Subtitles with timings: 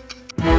[0.00, 0.49] Mm-hmm.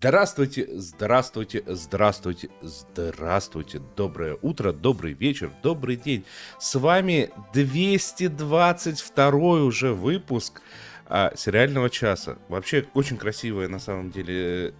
[0.00, 3.82] Здравствуйте, здравствуйте, здравствуйте, здравствуйте.
[3.96, 6.24] Доброе утро, добрый вечер, добрый день.
[6.60, 9.28] С вами 222
[9.64, 10.62] уже выпуск
[11.06, 12.38] а, сериального часа.
[12.46, 14.72] Вообще очень красивое на самом деле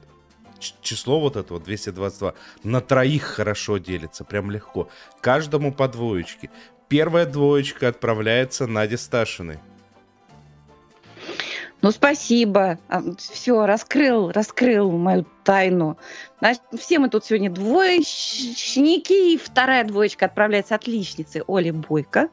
[0.82, 4.88] число вот это вот 222 на троих хорошо делится, прям легко.
[5.20, 6.48] Каждому по двоечке.
[6.86, 9.58] Первая двоечка отправляется Наде Сташиной.
[11.80, 12.78] Ну, спасибо.
[12.88, 15.96] А, Все, раскрыл, раскрыл мою тайну.
[16.40, 22.28] Значит, все мы тут сегодня двоечники, и вторая двоечка отправляется отличнице Оле Бойко.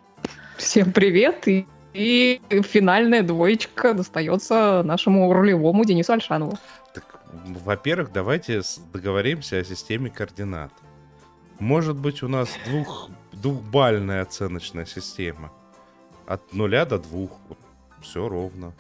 [0.57, 6.57] Всем привет, и, и финальная двоечка достается нашему рулевому Денису Альшанову.
[6.93, 10.71] Так, во-первых, давайте договоримся о системе координат.
[11.59, 15.51] Может быть, у нас двух, двухбальная оценочная система.
[16.25, 17.31] От нуля до двух.
[18.01, 18.73] Все ровно.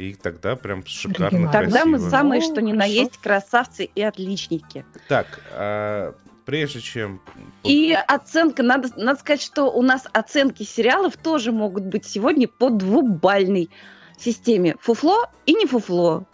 [0.00, 1.84] И тогда прям шикарно Тогда красиво.
[1.88, 4.86] мы самые, Ну, что ни на есть, красавцы и отличники.
[5.08, 6.14] Так, а,
[6.46, 7.20] прежде чем...
[7.64, 12.70] И оценка, надо, надо сказать, что у нас оценки сериалов тоже могут быть сегодня по
[12.70, 13.68] двубальной
[14.18, 14.76] системе.
[14.80, 16.24] Фуфло и не фуфло.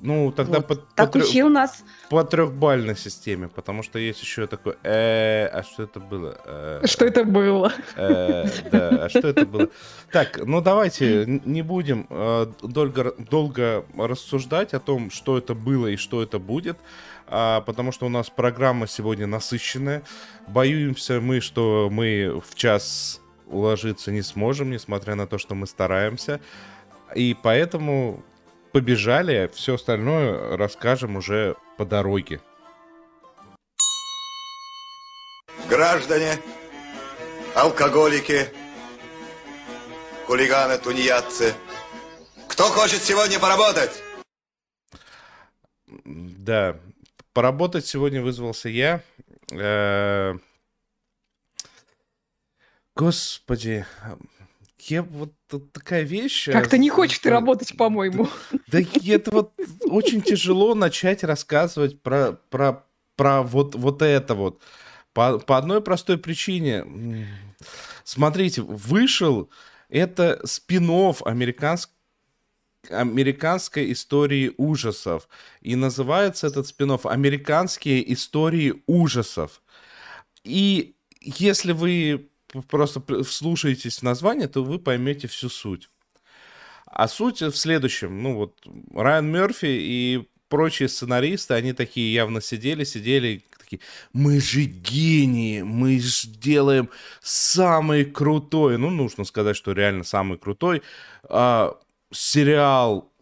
[0.00, 0.68] Ну, тогда Вот.
[0.68, 1.82] по, по, Так трё- учил нас.
[2.10, 4.74] По трехбальной системе, потому что есть еще такой...
[4.82, 6.36] Э, а что это было?
[6.44, 7.72] Э, Что это было?
[7.94, 9.68] Э, да, а что это было?
[10.10, 15.96] Так, ну давайте не будем э, долго, долго рассуждать о том, что это было и
[15.96, 16.78] что это будет,
[17.28, 20.02] а, потому что у нас программа сегодня насыщенная.
[20.48, 26.40] Боимся мы, что мы в час уложиться не сможем, несмотря на то, что мы стараемся.
[27.14, 28.24] И поэтому
[28.72, 32.40] побежали, все остальное расскажем уже по дороге.
[35.68, 36.38] Граждане,
[37.54, 38.48] алкоголики,
[40.26, 41.54] хулиганы, тунеядцы.
[42.48, 44.02] Кто хочет сегодня поработать?
[46.04, 46.76] Да,
[47.32, 49.02] поработать сегодня вызвался я.
[49.52, 50.34] Э,
[52.96, 53.86] Господи,
[54.88, 55.32] я вот
[55.72, 56.48] такая вещь.
[56.48, 58.28] э, Как-то не хочешь ты да, работать, по-моему.
[58.68, 59.52] Да это вот
[59.84, 62.84] очень тяжело начать рассказывать про, про,
[63.16, 64.62] про вот, вот это вот.
[65.12, 66.84] По, по одной простой причине.
[68.04, 69.50] Смотрите, вышел
[69.88, 71.94] это спин-офф американской
[72.88, 75.28] американской истории ужасов.
[75.60, 79.62] И называется этот спин «Американские истории ужасов».
[80.44, 82.30] И если вы
[82.68, 85.90] просто вслушаетесь в название, то вы поймете всю суть.
[86.86, 88.22] А суть в следующем.
[88.22, 88.60] Ну вот,
[88.92, 93.80] Райан Мерфи и прочие сценаристы, они такие явно сидели, сидели, такие,
[94.12, 96.90] мы же гении, мы же делаем
[97.20, 100.82] самый крутой, ну, нужно сказать, что реально самый крутой
[101.22, 101.78] а,
[102.10, 103.12] сериал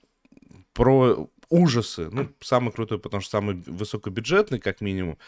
[0.73, 2.09] про ужасы.
[2.11, 5.19] Ну, самый крутой, потому что самый высокобюджетный, как минимум.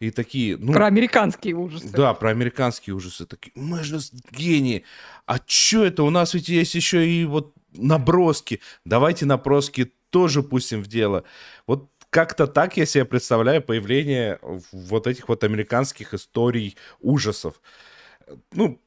[0.00, 1.88] И такие, ну, Про американские ужасы.
[1.90, 3.26] да, про американские ужасы.
[3.26, 3.98] Такие, мы же
[4.30, 4.84] гении.
[5.26, 6.04] А чё это?
[6.04, 8.60] У нас ведь есть еще и вот наброски.
[8.84, 11.24] Давайте наброски тоже пустим в дело.
[11.66, 14.38] Вот как-то так я себе представляю появление
[14.72, 17.60] вот этих вот американских историй ужасов.
[18.52, 18.80] Ну,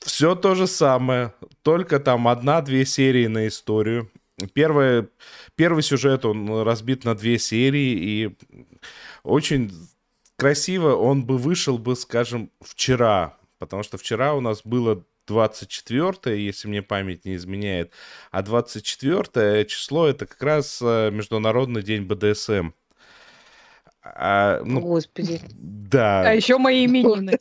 [0.00, 1.32] все то же самое,
[1.62, 4.10] только там одна-две серии на историю.
[4.52, 5.08] Первое,
[5.54, 8.36] первый сюжет, он разбит на две серии, и
[9.22, 9.72] очень
[10.36, 16.68] красиво он бы вышел бы, скажем, вчера, потому что вчера у нас было 24 если
[16.68, 17.92] мне память не изменяет,
[18.30, 22.72] а 24 число это как раз э, Международный день БДСМ.
[24.04, 25.40] А, ну, Господи.
[25.52, 26.22] да.
[26.22, 27.38] А еще мои именины.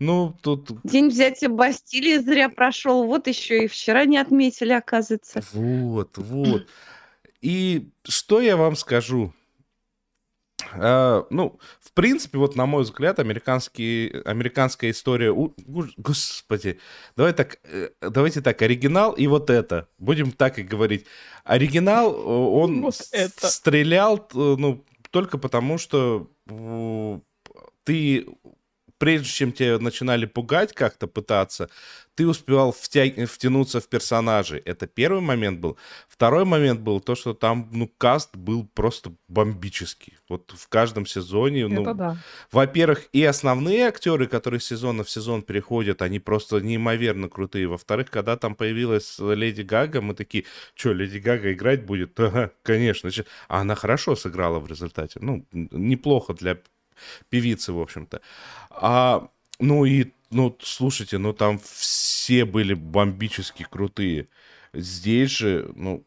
[0.00, 3.04] Ну, тут День взятия Бастилии зря прошел.
[3.06, 5.40] Вот еще и вчера не отметили, оказывается.
[5.52, 6.66] Вот, вот.
[7.40, 9.32] И что я вам скажу?
[10.76, 15.30] А, ну, в принципе, вот на мой взгляд, американский, американская история...
[15.30, 15.54] у-
[15.96, 16.78] Господи,
[17.16, 19.88] давай так, э, давайте так, оригинал и вот это.
[19.98, 21.06] Будем так и говорить.
[21.44, 23.46] Оригинал, э, он Вот с- это.
[23.48, 27.20] стрелял, э, ну, только потому, что э,
[27.84, 28.26] ты
[28.98, 31.68] прежде чем тебя начинали пугать как-то, пытаться,
[32.14, 34.60] ты успевал втя- втянуться в персонажей.
[34.60, 35.76] Это первый момент был.
[36.08, 40.18] Второй момент был то, что там, ну, каст был просто бомбический.
[40.28, 42.16] Вот в каждом сезоне, ну, Это да.
[42.52, 47.66] во-первых, и основные актеры, которые с сезона в сезон переходят, они просто неимоверно крутые.
[47.66, 50.44] Во-вторых, когда там появилась Леди Гага, мы такие,
[50.74, 52.18] что, Леди Гага играть будет?
[52.24, 53.10] Ага, конечно.
[53.48, 55.20] А она хорошо сыграла в результате.
[55.20, 56.58] Ну, неплохо для
[57.28, 58.20] певицы, в общем-то.
[58.70, 64.28] А, ну и, ну, слушайте, ну там все были бомбически крутые.
[64.72, 66.04] Здесь же, ну,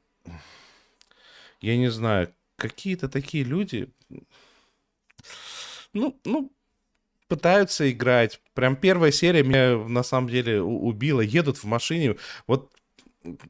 [1.62, 3.89] я не знаю, какие-то такие люди,
[5.94, 6.51] ну, ну,
[7.28, 8.42] пытаются играть.
[8.54, 11.22] Прям первая серия меня на самом деле убила.
[11.22, 12.16] Едут в машине,
[12.48, 12.72] вот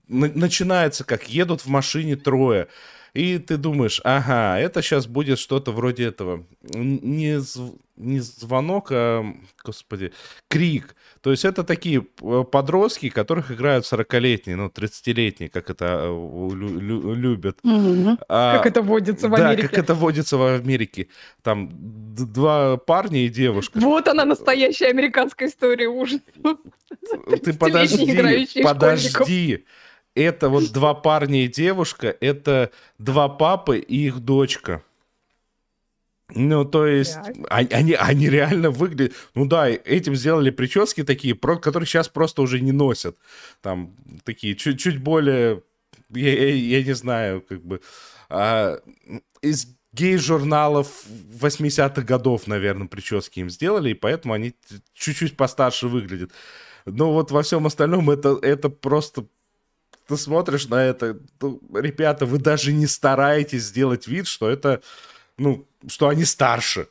[0.08, 2.68] на- начинается как едут в машине трое.
[3.18, 6.46] И ты думаешь, ага, это сейчас будет что-то вроде этого.
[6.62, 9.26] Не, зв- не звонок, а,
[9.66, 10.12] господи,
[10.48, 10.96] крик.
[11.22, 16.80] То есть это такие э, подростки, которых играют 40-летние, ну, 30-летние, как это э, лю-
[16.80, 17.58] лю- любят.
[17.64, 18.20] Мгм.
[18.30, 19.68] А, Как это водится в да, Америке.
[19.68, 21.08] как это водится в Америке.
[21.42, 23.80] Там два парня и девушка.
[23.80, 26.22] Вот она, настоящая американская история ужаса.
[26.44, 29.66] Ты 30-летние подожди, подожди.
[30.18, 34.84] Это вот два парня и девушка, это два папы и их дочка.
[36.34, 37.36] Ну, то есть, Так.
[37.50, 39.14] они, они, они реально выглядят...
[39.34, 43.16] Ну да, этим сделали прически такие, которые сейчас просто уже не носят.
[43.62, 45.62] Там такие чуть-чуть более...
[46.10, 47.80] Я, я- я не знаю, как бы...
[48.30, 48.80] а,
[49.42, 51.06] из гей-журналов
[51.42, 54.54] 80-х годов, наверное, прически им сделали, и поэтому они
[54.94, 56.32] чуть-чуть постарше выглядят.
[56.86, 59.26] Но вот во всем остальном это, это просто...
[60.08, 64.82] Ты смотришь на это, ну, ребята, вы даже не стараетесь сделать вид, что это,
[65.38, 66.88] ну, что они старше.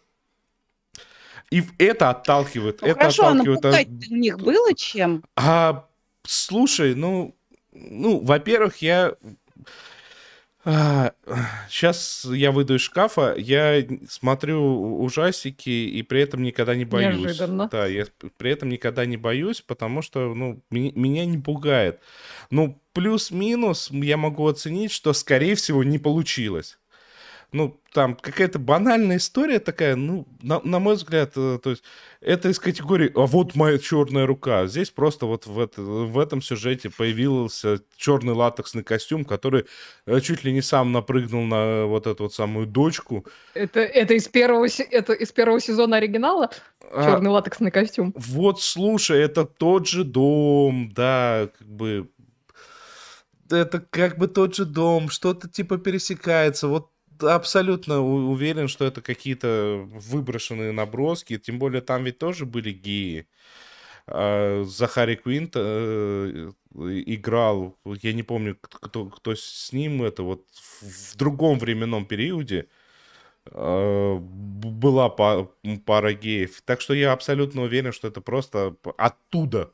[1.50, 2.82] И это отталкивает.
[2.82, 3.58] Ну, это хорошо, а отталкивает.
[3.58, 5.24] от- напугать у них было чем?
[5.36, 5.86] а,
[6.24, 7.34] слушай, ну,
[7.72, 9.14] ну, во-первых, я...
[11.70, 17.20] сейчас я выйду из шкафа, я смотрю ужастики и при этом никогда не боюсь.
[17.20, 17.68] Неожиданно.
[17.70, 18.06] Да, я
[18.36, 22.00] при этом никогда не боюсь, потому что, ну, меня не пугает.
[22.50, 26.78] Ну, плюс-минус я могу оценить, что, скорее всего, не получилось.
[27.52, 31.82] Ну, там какая-то банальная история такая, ну, на, на мой взгляд, э, то есть
[32.20, 34.66] это из категории «А вот моя черная рука».
[34.66, 39.66] Здесь просто вот в, это- в этом сюжете появился черный латексный костюм, который
[40.06, 43.24] э, чуть ли не сам напрыгнул на вот эту вот самую дочку.
[43.54, 46.50] Это, это, из первого, это из первого сезона оригинала?
[46.90, 48.12] А, Черный латексный костюм.
[48.16, 52.08] Вот, слушай, это тот же дом, да, как бы...
[53.50, 56.68] Это как бы тот же дом, что-то типа пересекается.
[56.68, 56.90] Вот
[57.20, 61.38] абсолютно уверен, что это какие-то выброшенные наброски.
[61.38, 63.26] Тем более там ведь тоже были геи.
[64.06, 70.44] А, Захари Квинт э, играл, я не помню, кто, кто с ним это, вот
[70.80, 72.68] в другом временном периоде
[73.46, 76.62] б- была пара геев.
[76.64, 79.72] Так что я абсолютно уверен, что это просто оттуда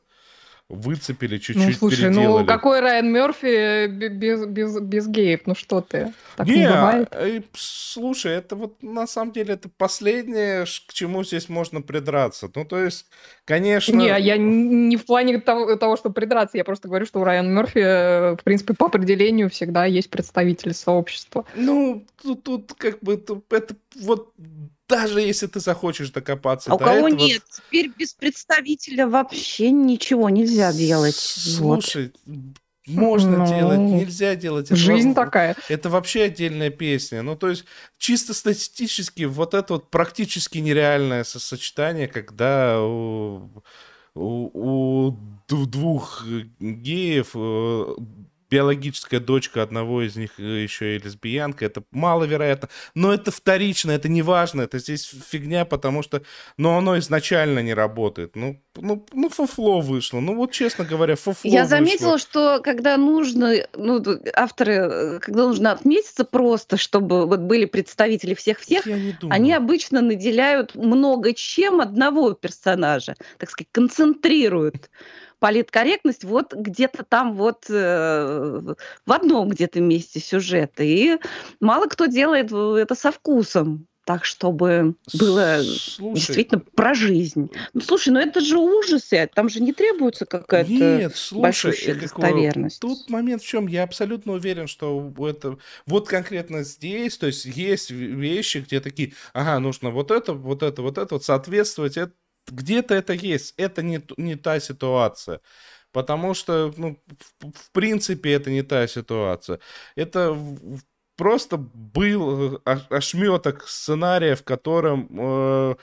[0.73, 2.41] выцепили, Ну, чуть-чуть слушай, переделали.
[2.41, 5.41] ну какой Райан Мерфи бе- без, без, без геев?
[5.45, 6.13] Ну что ты?
[6.35, 7.07] Так не, Не, бывает.
[7.11, 12.49] э, слушай, это вот на самом деле это последнее, к чему здесь можно придраться.
[12.55, 13.05] Ну, то есть,
[13.45, 13.95] конечно...
[13.95, 17.23] Не, я н- не в плане того, того, что придраться, я просто говорю, что у
[17.23, 21.45] Райана Мерфи, э, в принципе, по определению всегда есть представители сообщества.
[21.55, 24.33] Ну, тут, тут как бы тут это вот
[24.97, 27.43] даже если ты захочешь докопаться А у до кого этого, нет?
[27.49, 31.15] Теперь без представителя вообще ничего нельзя делать.
[31.59, 31.83] Вот.
[31.83, 32.13] Слушай,
[32.85, 34.65] можно Ну, делать, нельзя делать.
[34.67, 35.55] Это Жизнь во- такая.
[35.69, 37.21] Это вообще отдельная песня.
[37.21, 37.65] Ну, то есть,
[37.97, 43.49] чисто статистически, вот это вот практически нереальное со- сочетание, когда у,
[44.15, 46.25] у- у двух
[46.59, 47.95] геев э,
[48.53, 52.69] биологическая дочка одного из них э, еще и лесбиянка, это маловероятно.
[52.93, 56.21] Но это вторично, это не важно, это здесь фигня, потому что,
[56.57, 58.35] ну, оно изначально не работает.
[58.35, 60.19] Ну, ну, ну фуфло вышло.
[60.19, 61.77] Ну, вот честно говоря, фуфло Я вышло.
[61.77, 64.03] заметила, что когда нужно, ну,
[64.35, 68.85] авторы, э, когда нужно отметиться просто, чтобы вот были представители всех-всех,
[69.31, 74.91] они обычно наделяют много чем одного персонажа, так сказать, концентрируют
[75.43, 78.61] политкорректность вот где-то там вот э,
[79.05, 80.83] в одном где-то месте сюжета.
[80.83, 81.17] И
[81.59, 87.51] мало кто делает это со вкусом, так чтобы было Слушай, действительно про жизнь.
[87.73, 92.79] Ну слушай, ну это же ужасы, там же не требуется какая-то э, достоверность.
[92.79, 97.91] Тут момент в чем, я абсолютно уверен, что это вот конкретно здесь, то есть есть
[97.91, 102.13] вещи, где такие, ага, нужно вот это, вот это, вот это, вот соответствовать, это
[102.47, 103.53] где-то это есть.
[103.57, 105.39] Это не, не та ситуация.
[105.91, 106.99] Потому что, ну,
[107.39, 109.59] в, в принципе, это не та ситуация.
[109.95, 110.37] Это
[111.15, 115.75] просто был э, ошметок сценария, в котором э,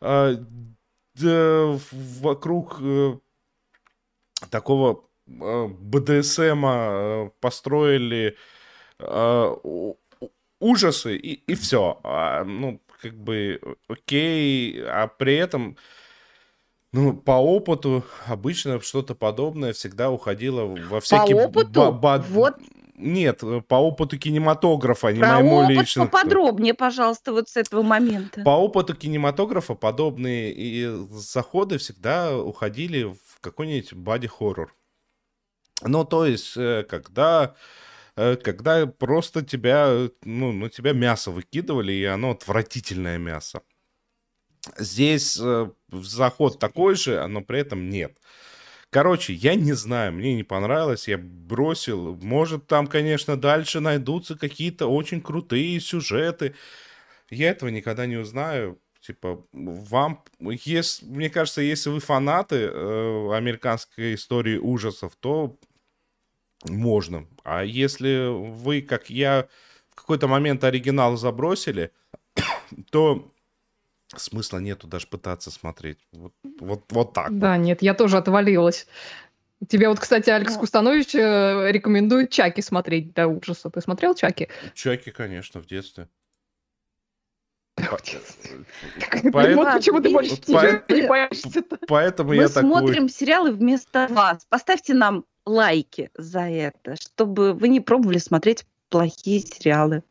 [0.00, 1.78] э,
[2.20, 3.18] вокруг э,
[4.50, 8.36] такого э, БДСМа э, построили
[8.98, 9.56] э,
[10.60, 12.00] ужасы и, и все.
[12.04, 15.76] А, ну, как бы, окей, а при этом
[16.92, 21.36] ну, по опыту обычно что-то подобное всегда уходило во всякие...
[21.36, 21.92] По опыту?
[21.92, 22.56] Ба- вот
[22.98, 26.08] нет, по опыту кинематографа, не Про моему опыт личному.
[26.08, 28.42] поподробнее, пожалуйста, вот с этого момента.
[28.42, 34.74] По опыту кинематографа подобные и заходы всегда уходили в какой-нибудь боди-хоррор.
[35.82, 37.54] Ну, то есть, э, когда,
[38.16, 43.60] э, когда просто тебя, ну, на тебя мясо выкидывали, и оно отвратительное мясо.
[44.78, 48.18] Здесь э, заход такой же, но при этом нет.
[48.90, 52.16] Короче, я не знаю, мне не понравилось, я бросил.
[52.22, 56.54] Может, там, конечно, дальше найдутся какие-то очень крутые сюжеты.
[57.28, 58.80] Я этого никогда не узнаю.
[59.00, 65.56] Типа, вам, если, мне кажется, если вы фанаты э, американской истории ужасов, то
[66.64, 67.26] можно.
[67.44, 69.48] А если вы, как я,
[69.90, 71.92] в какой-то момент оригинал забросили,
[72.90, 73.32] то
[74.14, 75.98] смысла нету даже пытаться смотреть.
[76.12, 77.36] Вот, вот, вот так.
[77.38, 78.86] Да, нет, я тоже отвалилась.
[79.68, 80.60] Тебе вот, кстати, Алекс Ну.
[80.60, 83.70] Кустанович э, рекомендует Чаки смотреть до ужаса.
[83.70, 84.48] Ты смотрел Чаки?
[84.74, 86.08] Чаки, конечно, в детстве.
[87.90, 88.02] Вот
[89.32, 90.36] Поэт- почему ты больше
[90.88, 91.78] не боишься-то.
[91.86, 92.68] Поэтому Мы я такой...
[92.68, 94.46] смотрим сериалы вместо вас.
[94.48, 100.02] Поставьте нам лайки за это, чтобы вы не пробовали смотреть плохие сериалы.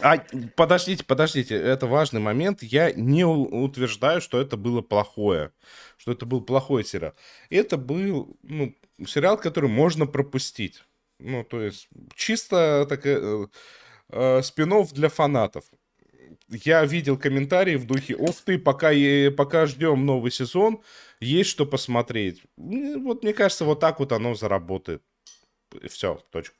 [0.00, 0.18] А,
[0.56, 2.62] подождите, подождите, это важный момент.
[2.62, 5.52] Я не утверждаю, что это было плохое,
[5.96, 7.14] что это был плохой сериал.
[7.50, 8.74] Это был ну,
[9.06, 10.82] сериал, который можно пропустить.
[11.18, 13.46] Ну, то есть, чисто такая э,
[14.10, 15.64] э, спин-офф для фанатов.
[16.48, 18.90] Я видел комментарии в духе, ох ты, пока,
[19.36, 20.82] пока ждем новый сезон,
[21.20, 22.42] есть что посмотреть.
[22.56, 25.02] Вот мне кажется, вот так вот оно заработает.
[25.88, 26.54] Все, точка.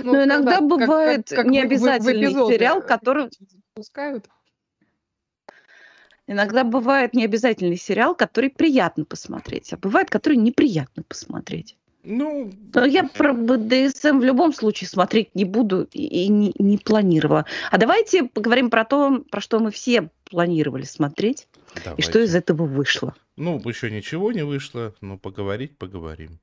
[0.00, 3.28] Но Ну, иногда как- как- бывает как в- в- в необязательный сериал, э, который...
[3.74, 4.26] Запускают.
[6.26, 11.76] Иногда бывает необязательный сериал, который приятно посмотреть, а бывает, который неприятно посмотреть.
[12.04, 16.76] Ну, Но я про БДСМ в любом случае смотреть не буду и, и не, не
[16.78, 17.44] планировала.
[17.70, 22.24] А давайте поговорим про то, про что мы все планировали смотреть и что давайте.
[22.24, 23.14] из этого вышло.
[23.36, 26.40] Ну, еще ничего не вышло, но поговорить поговорим.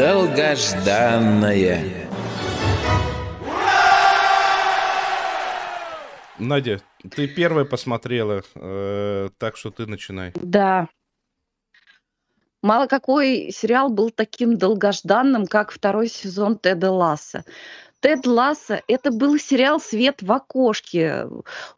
[0.00, 1.84] Долгожданное.
[6.38, 6.80] Надя,
[7.14, 10.32] ты первая посмотрела, э, так что ты начинай.
[10.36, 10.88] Да.
[12.62, 17.44] Мало какой сериал был таким долгожданным, как второй сезон Теда Ласса.
[18.00, 21.26] Тед Ласса– это был сериал «Свет в окошке»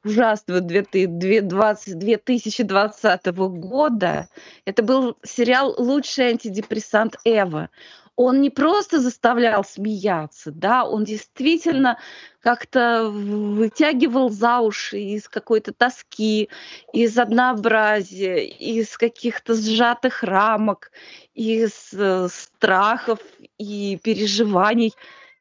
[0.05, 4.29] ужасного 2020 2020 года.
[4.65, 7.71] Это был сериал «Лучший антидепрессант Эва».
[8.17, 11.99] Он не просто заставлял смеяться, да, он действительно
[12.41, 16.51] как-то вытягивал за уши из какой-то тоски,
[16.93, 20.93] из однообразия, из каких-то сжатых рамок,
[21.33, 23.21] из э, страхов
[23.57, 24.93] и переживаний.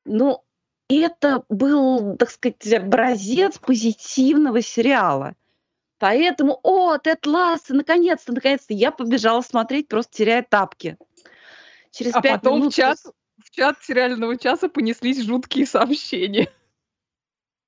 [0.06, 0.42] Ну,
[0.88, 5.36] это был, так сказать, образец позитивного сериала.
[6.00, 10.98] Поэтому, о, Тед Ласса, наконец-то, наконец-то, я побежала смотреть, просто теряя тапки.
[11.92, 12.98] Через А пять потом в минут чат,
[13.44, 16.52] в чат сериального часа понеслись жуткие сообщения.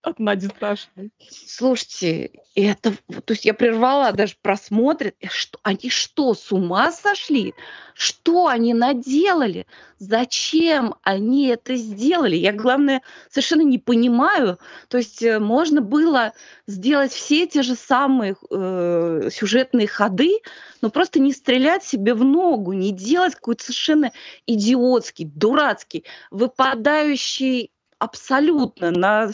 [0.04, 1.12] От Нади Страшной.
[1.30, 5.14] Слушайте, это, то есть я прервала даже просмотр.
[5.22, 7.54] Э, Что, они что, с ума сошли?
[7.94, 9.66] Что они наделали?
[10.00, 12.36] Зачем они это сделали?
[12.36, 14.60] Я, главное, совершенно не понимаю.
[14.90, 16.34] То есть э, можно было
[16.68, 20.40] сделать все те же самые э, сюжетные ходы,
[20.82, 24.12] но просто не стрелять себе в ногу, не делать какой-то совершенно
[24.48, 29.32] идиотский, дурацкий, выпадающий абсолютно на,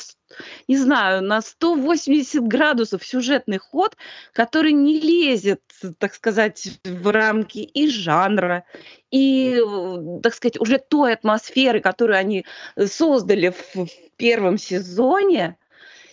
[0.67, 3.97] не знаю, на 180 градусов сюжетный ход,
[4.33, 5.61] который не лезет,
[5.97, 8.63] так сказать, в рамки и жанра,
[9.11, 12.45] и, э, так сказать, уже той атмосферы, которую они
[12.75, 15.57] э, создали в, в первом сезоне.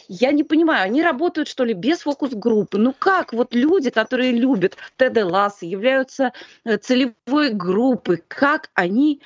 [0.08, 2.78] Я не понимаю, они работают, что ли, без фокус-группы?
[2.78, 6.32] Ну как вот люди, которые любят Теда Ласса, являются
[6.64, 9.20] э, целевой группой, как они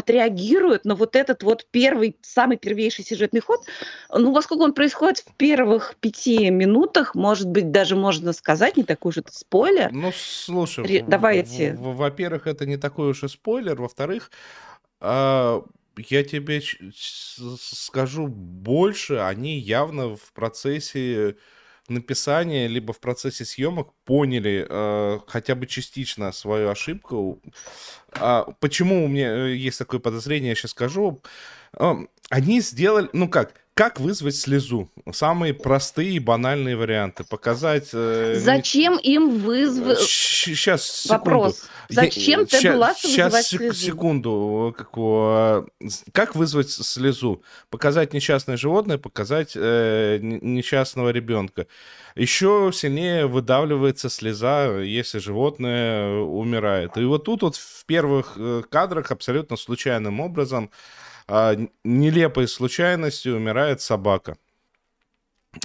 [0.00, 3.60] отреагируют на вот этот вот первый, самый первейший сюжетный ход.
[4.12, 9.10] Ну, поскольку он происходит в первых пяти минутах, может быть, даже можно сказать, не такой
[9.10, 9.90] уж это спойлер.
[9.92, 11.74] Ну, слушай, Ре- давайте.
[11.78, 13.80] во-первых, это не такой уж и спойлер.
[13.80, 14.30] Во-вторых,
[15.00, 15.62] а,
[15.96, 16.60] я тебе
[16.94, 21.36] скажу больше, они явно в процессе
[21.90, 27.40] написания, либо в процессе съемок поняли э, хотя бы частично свою ошибку.
[28.12, 31.20] А, почему у меня э, есть такое подозрение, я сейчас скажу.
[31.76, 34.90] Ам, Они сделали, ну как, как вызвать слезу?
[35.12, 37.24] Самые простые и банальные варианты.
[37.24, 37.88] Показать...
[37.92, 40.00] э, не- Зачем им вызвать...
[40.00, 41.18] Сейчас, секунду.
[41.18, 41.62] Вопрос.
[41.88, 43.74] Зачем Теду Лассо вызывать сек- слезу?
[43.74, 44.74] секунду.
[44.76, 47.42] Как, его, э, как вызвать слезу?
[47.70, 51.66] Показать несчастное животное, показать э, несчастного ребенка.
[52.16, 56.96] Еще сильнее выдавливается слеза, если животное э, умирает.
[56.98, 60.70] И вот тут вот в первых э, кадрах абсолютно случайным образом,
[61.30, 64.36] а, нелепой случайностью умирает собака.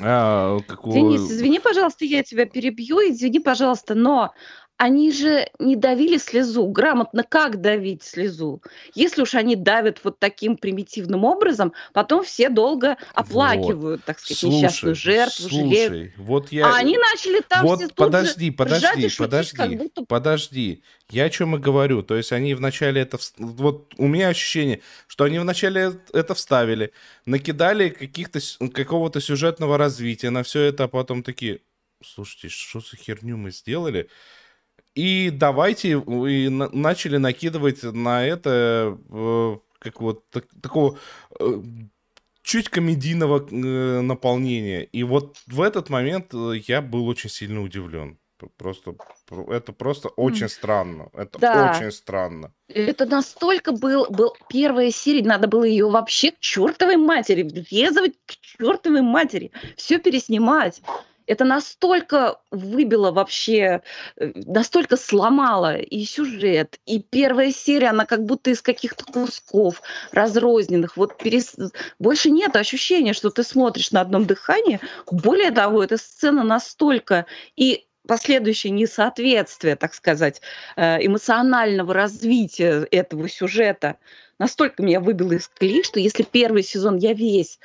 [0.02, 4.34] А, как Денис, извини, пожалуйста, я тебя перебью, извини, пожалуйста, но
[4.78, 6.68] они же не давили слезу.
[6.68, 8.62] Грамотно как давить слезу?
[8.94, 14.96] Если уж они давят вот таким примитивным образом, потом все долго оплакивают, так сказать, несчастную
[14.96, 15.92] жертву, жалеют.
[15.92, 16.68] слушай, вот я...
[16.68, 19.78] А они начали там вот все тут подожди, же подожди, ржать и шутить, подожди, как
[19.78, 20.84] будто подожди.
[21.10, 22.04] Я о чем и говорю.
[22.04, 23.18] То есть они вначале это...
[23.38, 26.92] Вот у меня ощущение, что они вначале это вставили,
[27.26, 28.40] накидали каких-то,
[28.74, 31.62] какого-то сюжетного развития на все это, а потом такие,
[32.04, 34.10] слушайте, что за херню мы сделали?
[34.96, 40.98] И давайте, и на- начали накидывать на это э, как вот так- такого
[41.40, 41.62] э,
[42.42, 44.84] чуть комедийного э, наполнения.
[44.84, 48.18] И вот в этот момент э, я был очень сильно удивлен.
[48.58, 48.96] Просто
[49.28, 51.10] пр- это просто очень странно.
[51.14, 51.76] Это Да.
[51.76, 52.54] очень странно.
[52.68, 58.32] Это настолько был, был первая серия, надо было ее вообще к чертовой матери, врезать к
[58.42, 60.82] чертовой матери, все переснимать.
[61.28, 63.82] Это настолько выбило вообще,
[64.18, 70.98] э, настолько сломало и сюжет, и первая серия, она как будто из каких-то кусков разрозненных.
[70.98, 71.56] Вот перес...
[72.00, 74.80] больше нет ощущения, что ты смотришь на одном дыхании.
[75.10, 80.42] Более того, эта сцена настолько и последующее несоответствие, так сказать,
[80.76, 83.98] э, эмоционального развития этого сюжета
[84.40, 87.60] настолько меня выбило из колеи, что если первый сезон я весь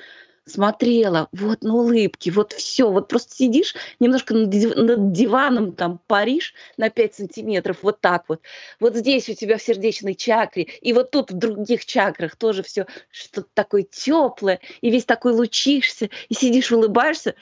[0.46, 6.54] смотрела, вот на улыбки, вот все, вот просто сидишь немножко над, над диваном, там, паришь
[6.76, 8.40] на 5 сантиметров, вот так вот.
[8.80, 12.86] Вот здесь у тебя в сердечной чакре, и вот тут в других чакрах тоже все
[13.10, 17.34] что-то такое теплое, и весь такой лучишься, и сидишь, улыбаешься,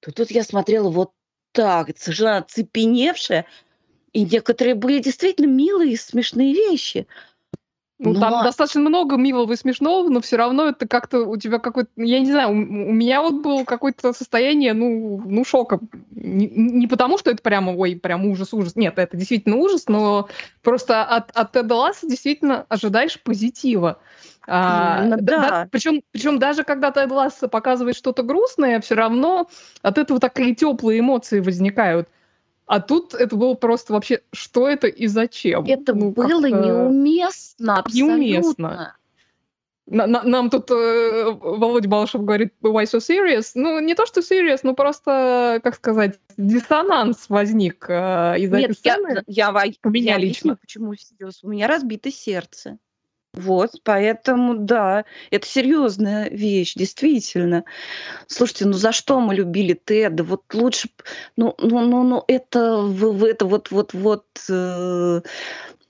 [0.00, 1.12] то тут я смотрела вот
[1.52, 3.46] так, совершенно оцепеневшая,
[4.12, 7.06] и некоторые были действительно милые и смешные вещи.
[8.02, 11.36] Ну, Ну, там а- достаточно много милого и смешного, но все равно это как-то у
[11.36, 15.78] тебя какой-то, я не знаю, у, у меня вот было какое-то состояние, ну, ну шока.
[16.10, 18.74] Не, не потому, что это прямо, ой, прям ужас, ужас.
[18.74, 20.30] Нет, это действительно ужас, но
[20.62, 23.98] просто от, от Теда Ласса действительно ожидаешь позитива.
[24.46, 25.68] Именно, да.
[25.70, 29.46] причем, причем даже когда Тед Ласса показывает что-то грустное, все равно
[29.82, 32.08] от этого такие теплые эмоции возникают.
[32.70, 35.64] А тут это было просто вообще, что это и зачем?
[35.64, 38.16] Это Ну, было неуместно, абсолютно.
[38.16, 38.96] Неуместно.
[39.86, 43.50] На- на- нам тут э, Володя Балашев говорит, why so serious?
[43.56, 48.80] Ну, не то, что serious, но просто, как сказать, диссонанс возник э, из-за Нет, этой
[48.84, 49.24] я, сцены.
[49.26, 50.52] я, во- У меня я лично.
[50.52, 51.40] объясню, почему серьез.
[51.42, 52.78] У меня разбито сердце.
[53.32, 57.64] Вот, поэтому, да, это серьезная вещь, действительно.
[58.26, 60.24] Слушайте, ну за что мы любили Теда?
[60.24, 60.88] Вот лучше,
[61.36, 62.88] ну, ну, ну, ну это,
[63.24, 65.20] это вот, вот, вот, э,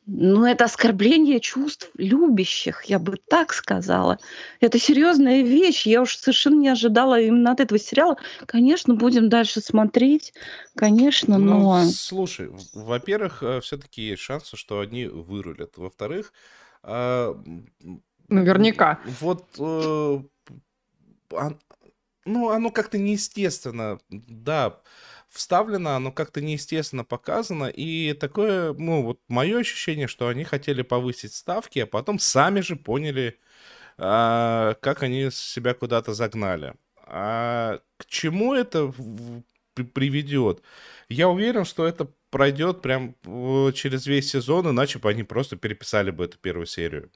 [0.06, 4.18] ну это оскорбление чувств любящих, я бы так сказала.
[4.60, 8.18] Это серьезная вещь, я уж совершенно не ожидала именно от этого сериала.
[8.44, 10.34] Конечно, будем дальше смотреть,
[10.76, 11.84] конечно, Ну, но...
[11.90, 15.78] слушай, в- во-первых, все-таки есть шансы, что они вырулят.
[15.78, 16.34] Во-вторых,
[18.28, 19.00] Наверняка.
[19.20, 20.22] Вот, э,
[21.32, 21.58] а-
[22.24, 24.80] ну, оно как-то неестественно, да,
[25.28, 31.34] вставлено, оно как-то неестественно показано, и такое, ну, вот мое ощущение, что они хотели повысить
[31.34, 33.38] ставки, а потом сами же поняли,
[33.98, 36.74] а, как они себя куда-то загнали.
[37.06, 38.92] А к чему это
[39.94, 40.62] приведет?
[41.08, 46.10] Я уверен, что это пройдет прям э, через весь сезон, иначе бы они просто переписали
[46.10, 47.10] бы эту первую серию.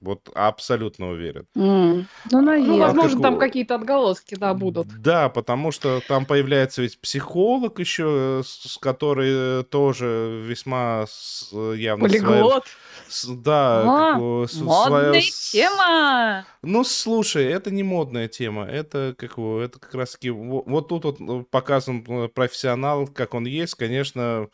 [0.00, 1.46] Вот абсолютно уверен.
[1.56, 2.78] М, Ну, Ну, наверное.
[2.78, 3.22] возможно, какого?
[3.22, 4.86] там какие-то отголоски, да, будут.
[5.02, 11.06] Да, потому что там появляется ведь психолог еще, э, с который э, тоже весьма
[11.52, 12.64] э, явно Полиглот.
[13.08, 16.44] с- да, А, как с- Модная своё с- тема!
[16.62, 21.04] Ну, слушай, это не модная тема, это как это как раз таки во- вот тут
[21.04, 22.02] вот показан
[22.34, 24.48] профессионал, как он есть, конечно.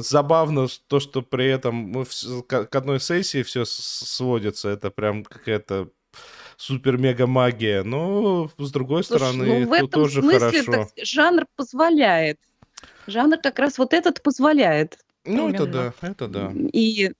[0.00, 2.04] Забавно с- то, что при этом
[2.46, 5.88] к одной сессии все сводится, это прям какая-то
[6.56, 7.82] супер-мега магия.
[7.82, 10.72] Но с другой Слушай, стороны, ну, в этом тоже смысле хорошо.
[10.72, 12.38] так жанр позволяет.
[13.06, 14.98] Жанр как раз вот этот позволяет.
[15.24, 15.94] Ну, это Именно.
[16.00, 16.52] да, это да.
[16.72, 17.12] И...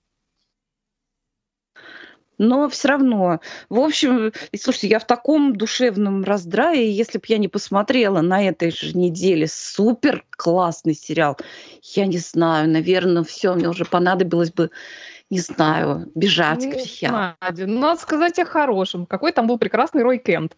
[2.39, 3.41] Но все равно.
[3.69, 8.71] В общем, слушайте, я в таком душевном раздрае, если бы я не посмотрела на этой
[8.71, 11.37] же неделе супер классный сериал,
[11.83, 14.71] я не знаю, наверное, все, мне уже понадобилось бы,
[15.31, 17.37] не знаю, бежать к Ну, психиатру.
[17.41, 19.07] Надя, ну, надо сказать о хорошем.
[19.07, 20.57] Какой там был прекрасный Рой Кент,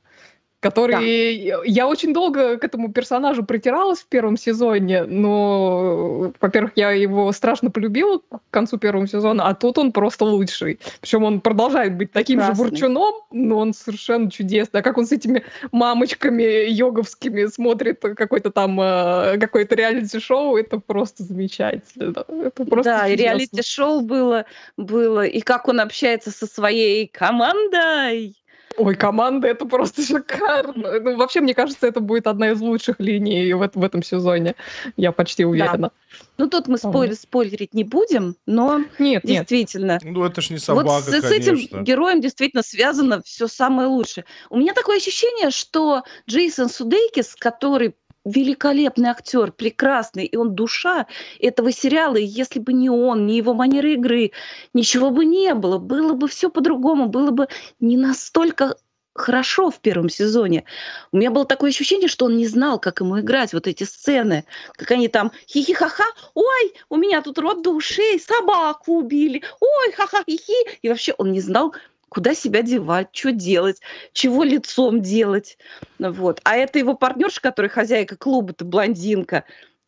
[0.70, 1.52] который...
[1.64, 7.70] Я очень долго к этому персонажу притиралась в первом сезоне, но, во-первых, я его страшно
[7.70, 10.80] полюбила к концу первого сезона, а тут он просто лучший.
[11.00, 12.70] Причем он продолжает быть таким же Прекрасный.
[12.70, 14.80] бурчуном, но он совершенно чудесный.
[14.80, 21.22] А как он с этими мамочками йоговскими смотрит какой-то там э, какое-то реалити-шоу, это просто
[21.22, 22.24] замечательно.
[22.44, 23.22] Это просто да, чудесно.
[23.22, 28.34] реалити-шоу было, было, и как он общается со своей командой.
[28.78, 31.00] Ой, команда, это просто шикарно.
[31.00, 34.54] Ну, вообще, мне кажется, это будет одна из лучших линий в, в этом сезоне.
[34.96, 35.90] Я почти уверена.
[36.38, 39.24] Ну, тут мы спойлер, спойлерить не будем, но Нет, нет.
[39.24, 39.98] действительно.
[40.02, 41.80] Ну, это ж не Вот собака, с, с этим конечно.
[41.82, 44.24] героем действительно связано все самое лучшее.
[44.50, 47.94] У меня такое ощущение, что Джейсон Судейкис, который
[48.26, 51.06] великолепный актер, прекрасный, и он душа
[51.40, 54.32] этого сериала, и если бы не он, не его манера игры,
[54.74, 57.48] ничего бы не было, было бы все по-другому, было бы
[57.80, 58.76] не настолько
[59.14, 60.64] хорошо в первом сезоне.
[61.12, 64.44] У меня было такое ощущение, что он не знал, как ему играть вот эти сцены,
[64.74, 70.78] как они там хихи-ха-ха, ой, у меня тут рот до ушей, собаку убили, ой, ха-ха-хи-хи.
[70.82, 71.74] И вообще он не знал,
[72.08, 73.80] куда себя девать, что делать,
[74.12, 75.58] чего лицом делать.
[75.98, 76.40] Вот.
[76.44, 79.44] А это его партнерша, которая хозяйка клуба-то, блондинка,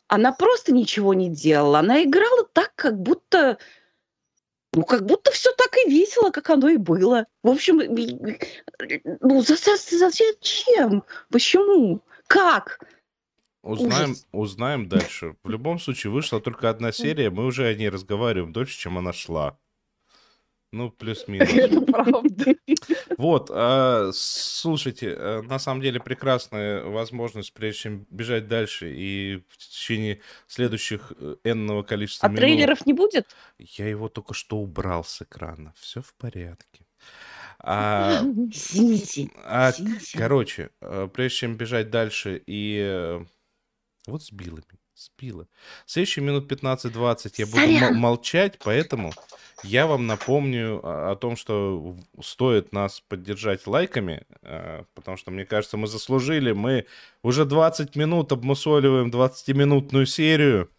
[0.08, 1.80] она просто ничего не делала.
[1.80, 3.58] Она играла так, как будто...
[4.74, 7.24] Ну, как будто все так и весело, как оно и было.
[7.42, 7.78] В общем,
[9.20, 11.04] ну, за- за- за- зачем?
[11.30, 12.02] Почему?
[12.26, 12.80] Как?
[13.62, 14.26] Узнаем, Ужас.
[14.30, 15.36] узнаем дальше.
[15.42, 19.12] В любом случае, вышла только одна серия, мы уже о ней разговариваем дольше, чем она
[19.12, 19.58] шла.
[20.70, 21.48] Ну, плюс-минус.
[21.54, 22.54] Это правда.
[23.16, 29.56] Вот, а, слушайте, э, на самом деле прекрасная возможность, прежде чем бежать дальше и в
[29.56, 32.40] течение следующих э, энного количества А минут...
[32.40, 33.34] трейлеров не будет?
[33.58, 35.72] Я его только что убрал с экрана.
[35.78, 36.86] Все в порядке.
[37.60, 39.30] А, Извините.
[39.36, 40.18] а, Извините.
[40.18, 43.20] короче, э, прежде чем бежать дальше и...
[44.06, 45.46] Вот сбила меня, сбила.
[45.86, 49.12] Следующие минут 15-20 я буду молчать, поэтому
[49.62, 55.76] я вам напомню о, том, что стоит нас поддержать лайками, э, потому что, мне кажется,
[55.76, 56.52] мы заслужили.
[56.52, 56.86] Мы
[57.22, 60.70] уже 20 минут обмусоливаем 20-минутную серию.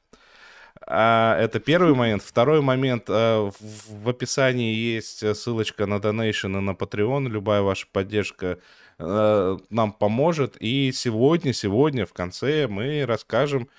[0.86, 2.24] А, это первый момент.
[2.24, 3.06] Второй момент.
[3.10, 7.28] а, в, описании есть э, ссылочка на Donation и на Patreon.
[7.28, 8.60] Любая ваша поддержка
[8.98, 10.56] э, нам поможет.
[10.60, 13.70] И сегодня, сегодня в конце мы расскажем,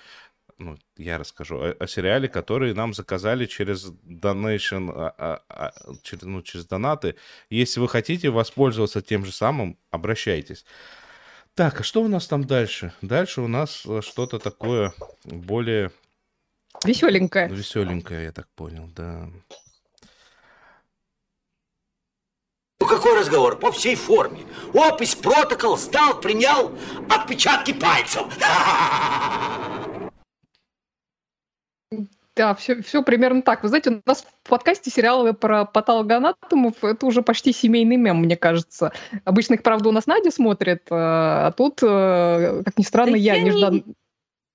[0.61, 5.71] ну, я расскажу о, о сериале, который нам заказали через Donation, а, а, а,
[6.03, 7.15] через, ну, через донаты.
[7.49, 10.65] Если вы хотите воспользоваться тем же самым, обращайтесь.
[11.55, 12.93] Так, а что у нас там дальше?
[13.01, 14.93] Дальше у нас э, что-то такое
[15.25, 15.91] более
[16.85, 17.49] Веселенькая.
[17.49, 19.27] Веселенькая, я так понял, да.
[22.79, 23.59] Ну какой разговор?
[23.59, 24.39] По всей форме.
[24.73, 26.71] Опись, протокол, сдал, принял,
[27.09, 28.25] отпечатки пальцев.
[32.35, 33.61] Да, все, все примерно так.
[33.61, 38.37] Вы знаете, у нас в подкасте сериалы про патологоанатомов это уже почти семейный мем, мне
[38.37, 38.93] кажется.
[39.25, 43.17] Обычно их, правда, у нас Надя смотрит, э, а тут, э, как ни странно, Да
[43.17, 43.83] я я неждан...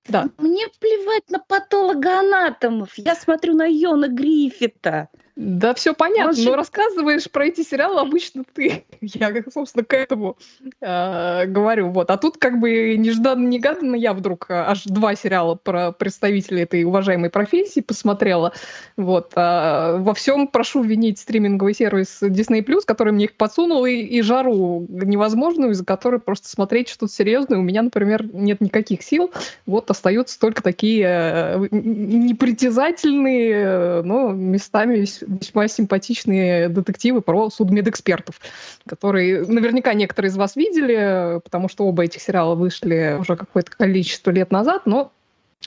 [0.07, 0.29] Да.
[0.37, 2.97] Мне плевать на патологоанатомов.
[2.97, 5.09] Я смотрю на Йона Гриффита.
[5.39, 8.85] Да, все понятно, Он же- но рассказываешь про эти сериалы обычно ты.
[9.01, 10.35] Я, собственно, к этому
[10.81, 11.91] э, говорю.
[11.91, 12.09] Вот.
[12.09, 17.29] А тут как бы нежданно-негаданно я вдруг э, аж два сериала про представителей этой уважаемой
[17.29, 18.51] профессии посмотрела.
[18.97, 19.33] Вот.
[19.35, 24.87] А во всем прошу винить стриминговый сервис Disney+, который мне их подсунул, и, и жару
[24.89, 29.31] невозможную, из-за которой просто смотреть что-то серьезное у меня, например, нет никаких сил.
[29.67, 38.39] Вот остаются только такие э, непритязательные, но местами весьма симпатичные детективы про судмедэкспертов,
[38.87, 44.31] которые наверняка некоторые из вас видели, потому что оба этих сериала вышли уже какое-то количество
[44.31, 45.11] лет назад, но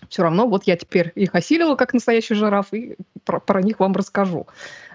[0.09, 3.93] все равно вот я теперь их осилила как настоящий жираф и про, про них вам
[3.93, 4.47] расскажу.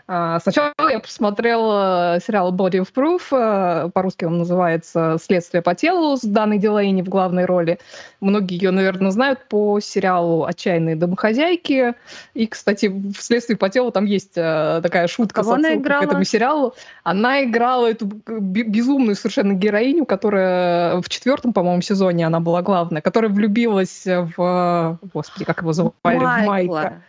[0.08, 6.16] А, сначала я посмотрела сериал Body of Proof, э, по-русски он называется «Следствие по телу»
[6.16, 7.80] с Даной Дилейни в главной роли.
[8.22, 11.96] Многие ее, наверное, знают по сериалу «Отчаянные домохозяйки».
[12.36, 16.04] И, кстати, в «Следствии по телу» там есть э, такая шутка Кого она играла?
[16.04, 16.76] к этому сериалу.
[17.04, 23.32] Она играла эту безумную совершенно героиню, которая в четвертом, по-моему, сезоне она была главная, которая
[23.32, 25.00] влюбилась в...
[25.14, 25.94] Господи, как его звали?
[26.04, 26.46] Майкла.
[26.46, 27.02] Майка.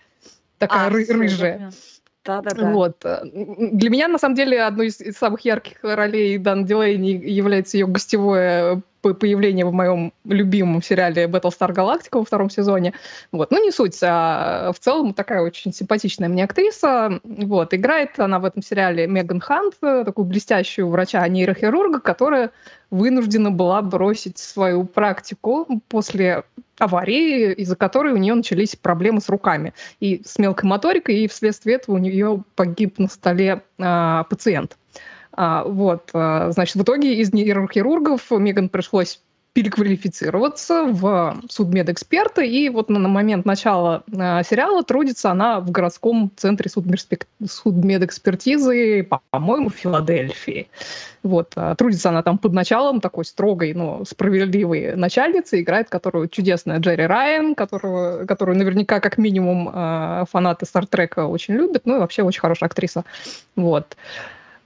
[0.59, 1.59] Такая А, рыжая.
[1.59, 1.71] да.
[2.27, 2.71] Да-да-да.
[2.73, 3.05] Вот.
[3.05, 7.87] э, Для меня, на самом деле, одной из, самых ярких ролей Дан Дилейни является ее
[7.87, 12.93] гостевое по- появление в моем любимом сериале Battlestar Galactica во втором сезоне.
[13.33, 13.51] Вот.
[13.51, 17.21] Ну, не суть, а в целом такая очень симпатичная мне актриса.
[17.25, 17.75] Вот.
[17.75, 22.51] Играет она в этом сериале Меган Хант, э, такую блестящую врача-нейрохирурга, которая
[22.91, 26.45] вынуждена была бросить свою практику после
[26.79, 31.77] аварии, из-за которой у нее начались проблемы с руками и с мелкой моторикой, и вследствие
[31.77, 34.77] этого у нее погиб на столе а, пациент.
[34.77, 34.97] А,
[35.65, 39.21] вот, а, значит, в итоге из нейрохирургов Меган пришлось
[39.57, 46.71] переквалифицироваться в судмедэксперта, и вот на, момент начала а, сериала трудится она в городском центре
[46.71, 50.69] судмедэкспертизы, по- по-моему, в Филадельфии.
[51.23, 56.79] Вот, а, трудится она там под началом такой строгой, но справедливой начальницы, играет которую чудесная
[56.79, 62.25] Джерри Райан, которую, которую наверняка как минимум а, фанаты Стартрека очень любят, ну и вообще
[62.25, 63.07] очень хорошая актриса.
[63.55, 63.97] Вот.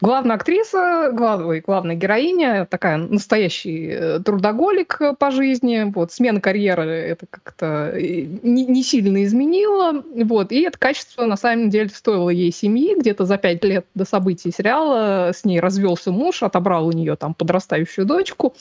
[0.00, 5.92] Главная актриса, главная, главная героиня, такая настоящий э, трудоголик э, по жизни.
[5.94, 10.02] Вот, смена карьеры это как-то э, не, не сильно изменило.
[10.24, 12.98] Вот, и это качество, на самом деле, стоило ей семьи.
[12.98, 17.34] Где-то за пять лет до событий сериала с ней развелся муж, отобрал у нее там
[17.34, 18.54] подрастающую дочку.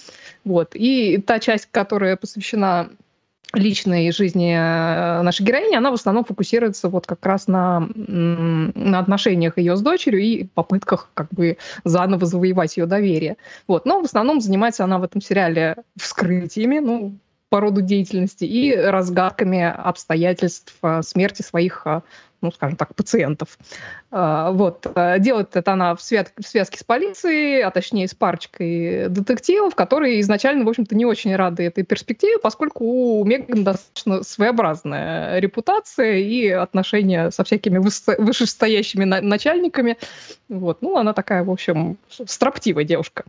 [0.43, 2.89] Вот, и та часть, которая посвящена
[3.53, 9.57] личной жизни э, нашей героини, она в основном фокусируется вот как раз на, на отношениях
[9.57, 13.38] ее с дочерью и попытках как бы заново завоевать ее доверие.
[13.67, 13.85] Вот.
[13.85, 17.17] Но в основном занимается она в этом сериале вскрытиями, ну,
[17.49, 22.01] по роду деятельности и разгадками обстоятельств э, смерти своих, э,
[22.41, 23.58] ну, скажем так, пациентов.
[24.12, 24.86] А, Вот.
[24.95, 29.75] э, Делает это она в, свят- в связке с полицией, а точнее с парочкой детективов,
[29.75, 36.17] которые изначально, в общем-то, не очень рады этой перспективе, поскольку у Меган достаточно своеобразная репутация
[36.17, 39.97] и отношения со всякими вышестоящими на- начальниками.
[40.47, 40.82] Вот.
[40.82, 43.23] Ну, она такая, в общем, строптивая девушка.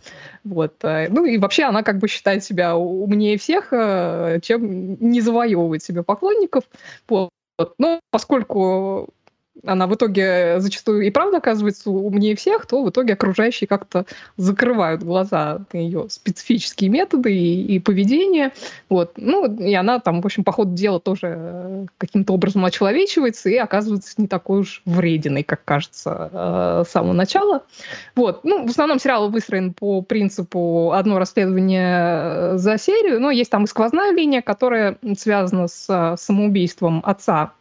[0.44, 0.74] Вот.
[0.84, 5.82] э, Ну и вообще она как бы считает себя умнее всех, э, чем не завоевывает
[5.82, 6.64] себе поклонников.
[7.08, 7.30] Вот.
[7.78, 9.08] Но поскольку
[9.64, 15.02] она в итоге зачастую и правда оказывается умнее всех, то в итоге окружающие как-то закрывают
[15.02, 18.52] глаза на ее специфические методы и, и поведение.
[18.88, 19.12] Вот.
[19.16, 23.56] Ну, и она там, в общем, по ходу дела тоже э, каким-то образом очеловечивается и
[23.56, 27.62] оказывается не такой уж врединой, как кажется э, с самого начала.
[28.14, 28.44] Вот.
[28.44, 33.66] Ну, в основном сериал выстроен по принципу одно расследование за серию, но есть там и
[33.66, 37.52] сквозная линия, которая связана с э, самоубийством отца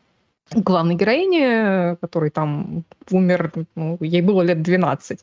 [0.53, 5.19] главной героини, который там умер, ну, ей было лет 12.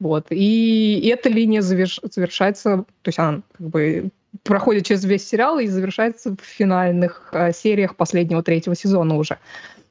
[0.00, 0.26] Вот.
[0.30, 4.10] И, и эта линия заверш- завершается, то есть она как бы
[4.42, 9.38] проходит через весь сериал и завершается в финальных э, сериях последнего третьего сезона уже.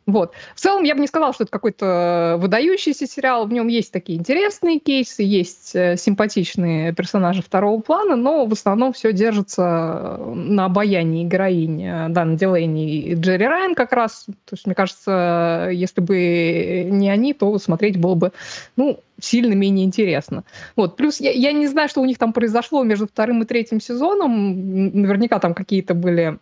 [0.06, 0.34] Вот.
[0.56, 3.48] В целом, я бы не сказала, что это какой-то выдающийся сериал.
[3.48, 8.92] В нем есть такие интересные кейсы, есть э, симпатичные персонажи второго плана, но в основном
[8.94, 14.26] все держится на обаянии героинь э, Дана Дилейни и Джерри Райан как раз.
[14.46, 18.32] То есть, мне кажется, если бы не они, то смотреть было бы
[18.76, 20.44] ну, сильно менее интересно.
[20.76, 20.98] Вот.
[20.98, 25.02] Плюс я, я не знаю, что у них там произошло между вторым и третьим сезоном.
[25.02, 26.40] Наверняка там какие-то были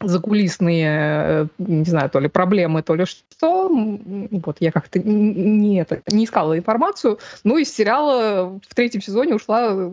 [0.00, 3.70] закулисные, э, не знаю, то ли проблемы, то ли что.
[3.70, 7.18] Вот я как-то не, это, не искала информацию.
[7.44, 9.90] Но из сериала в третьем сезоне ушла э,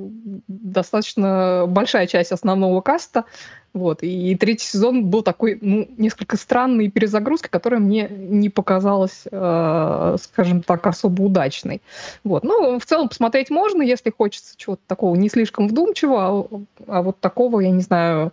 [0.47, 3.25] достаточно большая часть основного каста.
[3.73, 4.03] Вот.
[4.03, 10.62] И третий сезон был такой, ну, несколько странной перезагрузкой, которая мне не показалась, э, скажем
[10.62, 11.81] так, особо удачной.
[12.23, 12.43] Вот.
[12.43, 17.19] Ну, в целом посмотреть можно, если хочется чего-то такого не слишком вдумчивого, а, а вот
[17.19, 18.31] такого, я не знаю,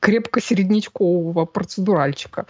[0.00, 2.46] крепко-середнячкового процедуральчика.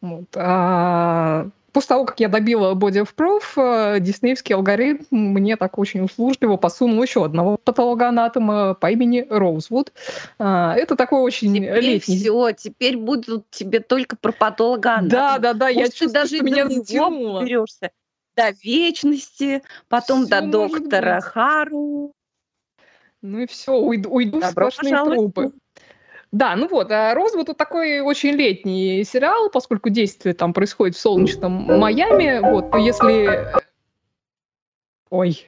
[0.00, 0.26] Вот.
[0.36, 6.00] А после того, как я добила Body of Proof, э, диснеевский алгоритм мне так очень
[6.02, 9.92] услужливо посунул еще одного патологоанатома по имени Роузвуд.
[10.38, 12.18] А, Это такой очень Теперь летний...
[12.18, 14.98] все, теперь будут тебе только про патолога.
[15.02, 17.42] Да, да, да, я Может, ты чувствую, даже что меня затянуло.
[17.44, 17.90] берешься.
[18.36, 21.20] до вечности, потом Всё до доктора.
[21.20, 22.12] Хару.
[23.20, 25.34] Ну и все, уйду, уйду в Добро сплошные пожаловать.
[25.34, 25.52] трупы.
[26.32, 31.00] Да, ну вот, а «Розвод» тут такой очень летний сериал, поскольку действие там происходит в
[31.00, 32.40] солнечном Майами.
[32.40, 33.52] Вот, то если...
[35.10, 35.46] Ой,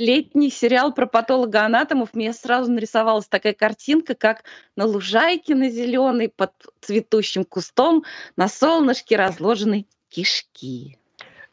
[0.00, 2.14] Летний сериал про патологоанатомов.
[2.14, 9.16] Мне сразу нарисовалась такая картинка, как на лужайке на зеленой под цветущим кустом на солнышке
[9.16, 10.99] разложены кишки.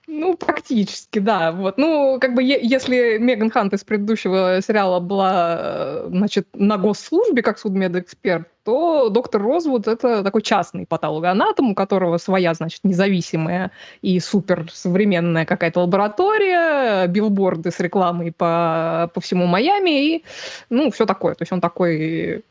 [0.09, 1.51] Ну, практически, да.
[1.51, 1.77] Вот.
[1.77, 7.59] Ну, как бы, если Меган Хант из предыдущего сериала была, э, значит, на госслужбе как
[7.59, 15.45] судмедэксперт, то доктор Розвуд— это такой частный патологоанатом, у которого своя, значит, независимая и суперсовременная
[15.45, 20.25] какая-то лаборатория, билборды с рекламой по, по всему Майами и,
[20.69, 21.35] ну, все такое.
[21.35, 22.45] То есть он такой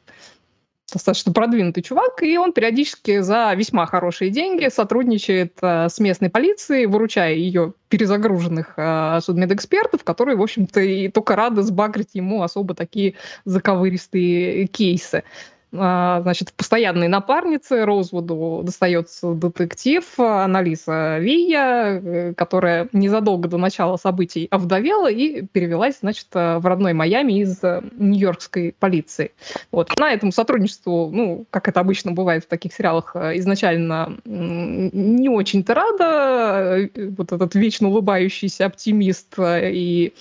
[0.92, 6.87] достаточно продвинутый чувак, и он периодически за весьма хорошие деньги сотрудничает э, с местной полицией,
[6.87, 13.14] выручая ее перезагруженных э, судмедэкспертов, которые, в общем-то, и только рады сбагрить ему особо такие
[13.44, 15.18] заковыристые кейсы.
[15.18, 23.96] А, Значит, в постоянной напарнице Роузвуду достается детектив Анализа Вия, э, которая незадолго до начала
[23.96, 29.32] событий овдовела и перевелась, значит, э, в родной Майами из э, нью-йоркской полиции.
[29.70, 29.98] Вот.
[29.98, 36.88] На этом сотрудничеству, ну, как это обычно бывает в таких сериалах, изначально не очень-то рада.
[37.16, 40.12] Вот этот вечно улыбающийся оптимист и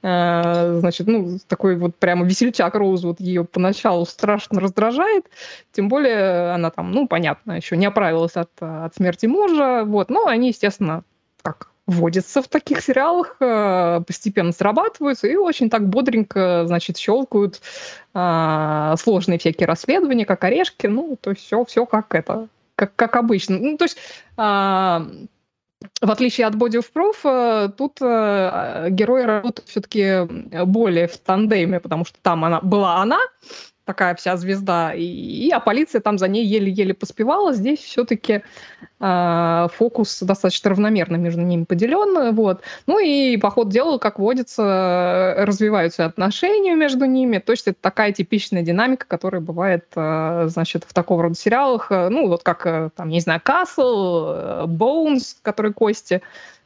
[0.00, 5.26] значит, ну, такой вот прямо весельчак Роузвуд ее поначалу страшно раздражает,
[5.72, 10.26] тем более она там, ну, понятно, еще не оправилась от, от смерти мужа, вот, но
[10.26, 11.02] они, естественно,
[11.42, 17.62] как водятся в таких сериалах, э, постепенно срабатываются и очень так бодренько, значит, щелкают
[18.12, 23.16] а, сложные всякие расследования, как орешки, ну, то есть все, все как это, как, как
[23.16, 23.58] обычно.
[23.58, 23.96] Ну, то есть
[24.36, 25.06] а,
[26.00, 30.26] в отличие от Body of Proof, э, тут э, герои работают все-таки
[30.64, 33.20] более в тандеме, потому что там она была она,
[33.88, 37.54] такая вся звезда, и, и- а полиция там за ней еле-еле поспевала.
[37.54, 38.42] Здесь все-таки
[39.00, 42.34] фокус достаточно равномерно между ними поделен.
[42.34, 42.62] Вот.
[42.86, 44.62] Ну и по ходу дела, как водится,
[45.38, 47.38] э, развиваются отношения между ними.
[47.38, 51.90] То есть это такая типичная динамика, которая бывает, э, значит, в такого рода сериалах.
[51.92, 56.20] Э, Ну, вот как, э, там, не знаю, Касл, Боунс, который Кости.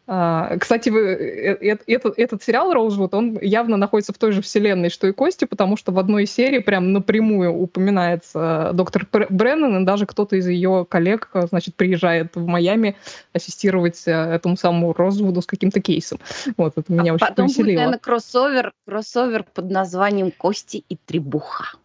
[0.09, 4.43] А, Кстати, вы- э, э, этот, этот сериал Роузвуд, он явно находится в той же
[4.43, 9.29] вселенной, что и Кости, потому что в одной серии прям напрямую упоминается э, доктор Бр-
[9.31, 12.97] Бреннан, и даже кто-то из ее коллег, значит, приезжает в Майами
[13.33, 16.19] ассистировать этому самому Роузвуду с каким-то кейсом.
[16.57, 17.79] Вот, это меня а очень потом будет, повеселило.
[17.79, 21.77] наверное, кроссовер, кроссовер под названием «Кости и требуха».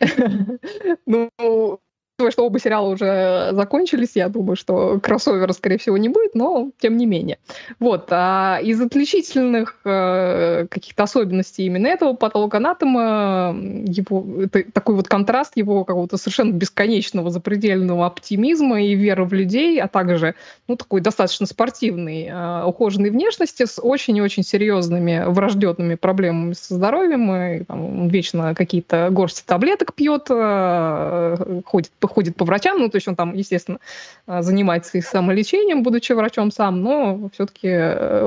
[1.06, 1.80] Ну,
[2.18, 6.70] учитывая, что оба сериала уже закончились, я думаю, что кроссовера, скорее всего, не будет, но
[6.80, 7.38] тем не менее.
[7.78, 8.08] Вот.
[8.10, 15.84] А из отличительных э, каких-то особенностей именно этого патологоанатома, его, это такой вот контраст его
[15.84, 20.34] какого-то совершенно бесконечного запредельного оптимизма и веры в людей, а также,
[20.66, 26.74] ну, такой достаточно спортивной, э, ухоженной внешности с очень и очень серьезными врожденными проблемами со
[26.74, 27.32] здоровьем.
[27.32, 32.96] И, там, он вечно какие-то горсти таблеток пьет, э, ходит, ходит по врачам, ну, то
[32.96, 33.78] есть он там, естественно,
[34.26, 37.68] э, занимается и самолечением, будучи врачом сам, но все-таки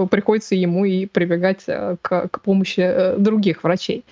[0.10, 4.04] приходится ему и прибегать э, к, к помощи э, других врачей.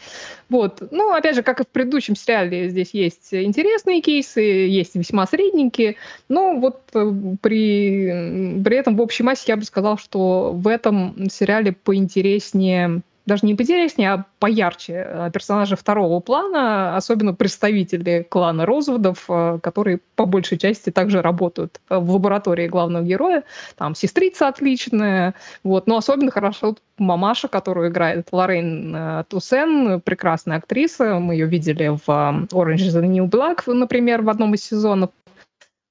[0.49, 0.81] Вот.
[0.91, 5.95] Ну, опять же, как и в предыдущем сериале, здесь есть интересные кейсы, есть весьма средненькие,
[6.27, 11.29] но вот э, при, при этом в общей массе я бы сказал, что в этом
[11.29, 19.25] сериале поинтереснее даже не поинтереснее, а поярче э, персонажи второго плана, особенно представители клана Розвудов,
[19.29, 23.43] э, которые по большей части также работают э, в лаборатории главного героя.
[23.77, 31.19] Там сестрица отличная, вот, но особенно хорошо мамаша, которую играет Лоррейн Туссен, прекрасная актриса.
[31.19, 35.11] Мы ее видели в Orange is the New Black, например, в одном из сезонов.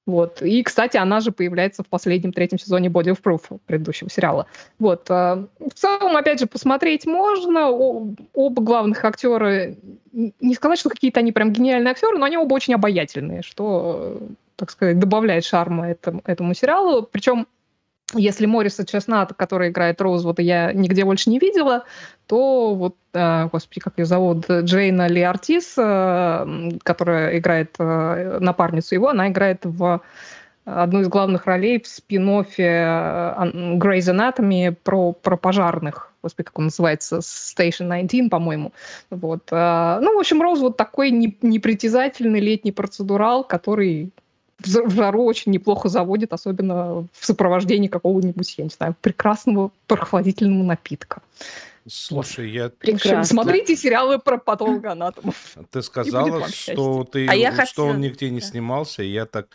[0.09, 0.41] Вот.
[0.41, 4.47] И, кстати, она же появляется в последнем третьем сезоне Body of Proof предыдущего сериала.
[4.79, 5.07] Вот.
[5.11, 7.69] э, В целом, опять же, посмотреть можно.
[7.69, 9.75] Оба главных актера,
[10.11, 14.17] не сказать, что какие-то они прям гениальные актеры, но они оба очень обаятельные, что,
[14.55, 17.03] так сказать, добавляет шарма этому, этому сериалу.
[17.03, 17.45] Причем
[18.15, 21.83] если Мориса Чеснат, который играет Роузвуда, я нигде больше не видела,
[22.27, 28.95] то вот, э, господи, как ее зовут, Джейна Ли Артис, э, которая играет э, напарницу
[28.95, 30.01] его, она играет в
[30.65, 36.11] одну из главных ролей в спин-оффе э, Grey's Anatomy про, про пожарных.
[36.21, 37.17] Господи, как он называется?
[37.19, 38.73] Station 19, по-моему.
[39.09, 39.47] Вот.
[39.51, 44.11] э, Ну, в общем, Роуз вот такой не- непритязательный летний процедурал, который
[44.59, 51.21] в жару очень неплохо заводит, особенно в сопровождении какого-нибудь, я не знаю, прекрасного прохладительного напитка.
[51.87, 52.69] Слушай, я...
[52.69, 53.23] Прекрасно.
[53.23, 55.57] Смотрите сериалы про патологоанатомов.
[55.71, 57.85] Ты сказала, что, ты, а я что хотела...
[57.85, 59.47] он нигде не снимался, и я так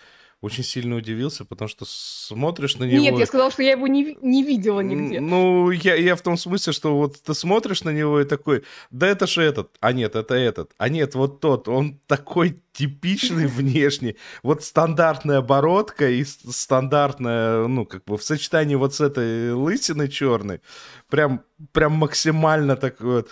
[0.45, 3.03] очень сильно удивился, потому что смотришь на него...
[3.03, 5.19] Нет, я сказал, что я его не, не видела нигде.
[5.19, 9.07] Ну, я, я в том смысле, что вот ты смотришь на него и такой, да
[9.07, 14.17] это же этот, а нет, это этот, а нет, вот тот, он такой типичный внешне,
[14.43, 20.61] вот стандартная бородка и стандартная, ну, как бы в сочетании вот с этой лысиной черной,
[21.09, 21.43] прям,
[21.73, 23.31] прям максимально так вот,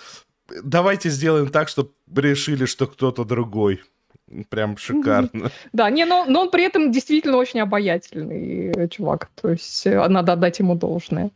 [0.63, 3.83] давайте сделаем так, чтобы решили, что кто-то другой.
[4.49, 5.51] Прям шикарно.
[5.73, 9.29] Да, не, но, но он при этом действительно очень обаятельный чувак.
[9.41, 11.31] То есть э, надо отдать ему должное.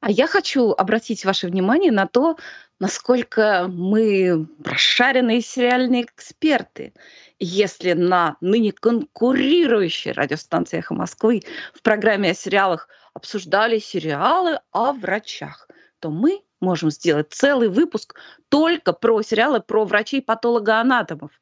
[0.00, 2.36] А я хочу обратить ваше внимание на то,
[2.78, 6.92] насколько мы прошаренные сериальные эксперты.
[7.38, 11.42] Если на ныне конкурирующей радиостанции «Эхо Москвы»
[11.74, 18.14] в программе о сериалах обсуждали сериалы о врачах, то мы можем сделать целый выпуск
[18.48, 21.32] только про сериалы про врачей-патологоанатомов–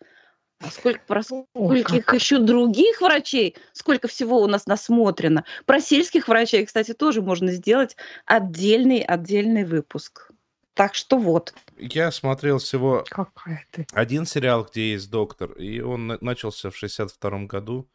[0.61, 5.45] а сколько, про скольких О, еще других врачей, сколько всего у нас насмотрено.
[5.67, 10.31] Про сельских врачей, кстати, тоже можно сделать отдельный, отдельный выпуск.
[10.75, 11.55] Так что вот.
[11.77, 13.87] Я смотрел всего Какая ты.
[13.93, 17.89] один сериал, где есть доктор, и он начался в 62 году.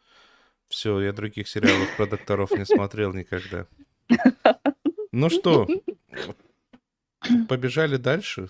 [0.70, 3.66] Все, я других сериалов про докторов не смотрел никогда.
[5.12, 5.68] Ну что,
[7.48, 8.50] Побежали дальше.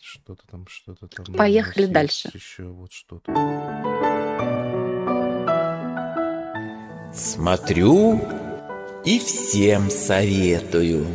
[0.00, 1.24] Что-то там, что-то там.
[1.34, 2.30] Поехали дальше.
[2.34, 3.32] Еще вот что-то.
[7.14, 8.20] Смотрю
[9.04, 11.06] и всем советую.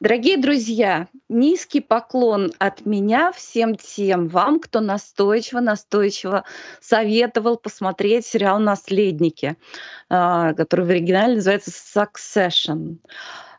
[0.00, 6.44] Дорогие друзья, низкий поклон от меня всем тем вам, кто настойчиво-настойчиво
[6.80, 9.56] советовал посмотреть сериал «Наследники»,
[10.08, 12.96] а, который в оригинале называется «Succession».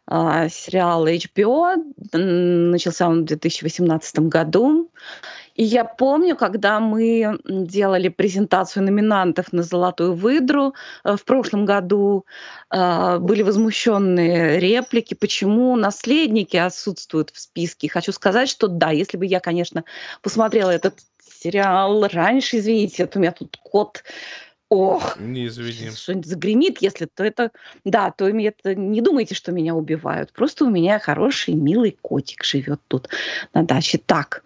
[0.07, 1.77] А, сериал HBO,
[2.13, 4.91] начался он в 2018 году.
[5.55, 12.25] И я помню, когда мы делали презентацию номинантов на «Золотую выдру» э, в прошлом году,
[12.71, 17.87] э, были возмущенные реплики, почему наследники отсутствуют в списке.
[17.87, 19.85] Хочу сказать, что да, если бы я, конечно,
[20.21, 24.03] посмотрела этот сериал раньше, извините, то у меня тут кот
[24.69, 25.91] Ох, не извини.
[25.95, 27.51] Что-нибудь загремит, если то это...
[27.83, 30.33] Да, то это не думайте, что меня убивают.
[30.33, 33.09] Просто у меня хороший, милый котик живет тут
[33.53, 33.99] на даче.
[34.03, 34.43] Так,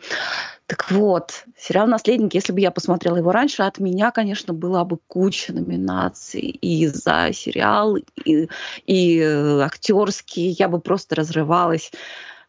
[0.69, 4.99] так вот, сериал «Наследники», если бы я посмотрела его раньше, от меня, конечно, была бы
[5.07, 8.49] куча номинаций и за сериал, и,
[8.85, 10.51] и э, актерские.
[10.51, 11.91] Я бы просто разрывалась,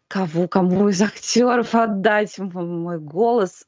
[0.07, 3.65] кого, кому из актеров отдать мой голос.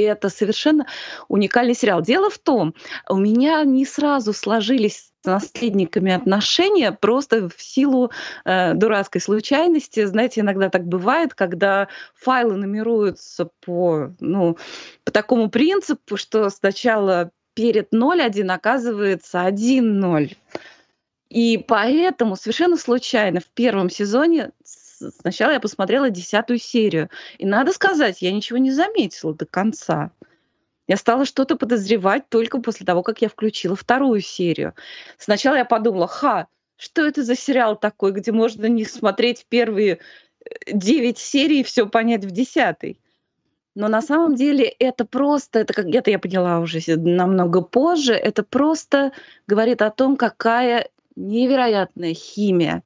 [0.00, 0.86] И это совершенно
[1.28, 2.00] уникальный сериал.
[2.00, 2.74] Дело в том,
[3.08, 8.10] у меня не сразу сложились с наследниками отношения просто в силу
[8.44, 10.06] э, дурацкой случайности.
[10.06, 14.56] Знаете, иногда так бывает, когда файлы нумеруются по, ну,
[15.04, 20.36] по такому принципу, что сначала перед 0.1 оказывается 1.0.
[21.28, 24.50] И поэтому совершенно случайно в первом сезоне
[25.20, 27.10] сначала я посмотрела десятую серию.
[27.38, 30.10] И надо сказать, я ничего не заметила до конца.
[30.86, 34.74] Я стала что-то подозревать только после того, как я включила вторую серию.
[35.18, 39.98] Сначала я подумала, ха, что это за сериал такой, где можно не смотреть первые
[40.44, 42.98] э, девять серий и все понять в десятой.
[43.76, 48.42] Но на самом деле это просто, это как это я поняла уже намного позже, это
[48.42, 49.12] просто
[49.46, 52.82] говорит о том, какая невероятная химия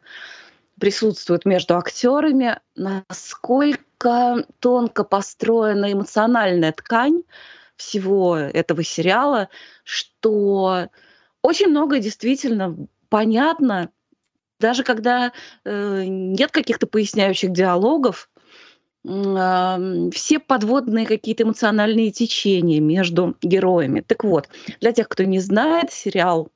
[0.84, 7.22] присутствует между актерами, насколько тонко построена эмоциональная ткань
[7.76, 9.48] всего этого сериала,
[9.82, 10.90] что
[11.40, 12.76] очень многое действительно
[13.08, 13.92] понятно,
[14.60, 15.32] даже когда
[15.64, 18.28] э, нет каких-то поясняющих диалогов,
[19.06, 24.02] э, все подводные какие-то эмоциональные течения между героями.
[24.02, 24.50] Так вот,
[24.82, 26.50] для тех, кто не знает, сериал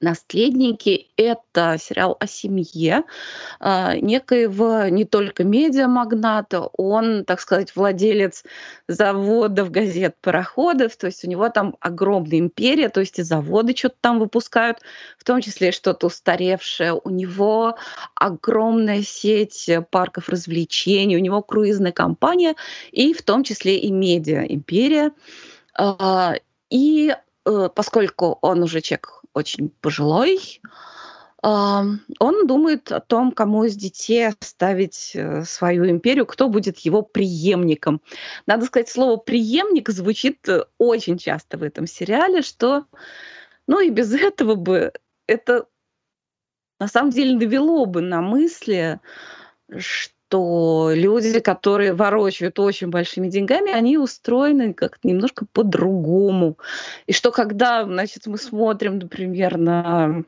[0.00, 3.04] Наследники– это сериал о семье
[3.60, 8.44] э, некоего не только медиамагната, он, так сказать, владелец
[8.88, 13.96] заводов, газет, пароходов, то есть у него там огромная империя, то есть и заводы что-то
[14.00, 14.80] там выпускают,
[15.18, 16.92] в том числе что-то устаревшее.
[16.92, 17.76] У него
[18.14, 22.54] огромная сеть парков развлечений, у него круизная компания,
[22.92, 25.12] и в том числе и медиа-империя.
[25.78, 26.34] Э,
[26.68, 27.25] и э,
[27.74, 30.60] поскольку он уже человек очень пожилой,
[31.48, 31.84] А,
[32.18, 38.00] он думает о том, кому из детей оставить э, свою империю, кто будет его преемником.
[38.46, 42.86] Надо сказать, слово преемник звучит э, очень часто в этом сериале, что,
[43.68, 44.92] ну и без этого бы
[45.28, 45.66] это
[46.80, 48.98] на самом деле навело бы на мысли,
[49.78, 56.58] что люди, которые ворочают очень большими деньгами, они устроены как-то немножко по-другому.
[57.06, 60.24] И что когда, значит, мы смотрим, например, на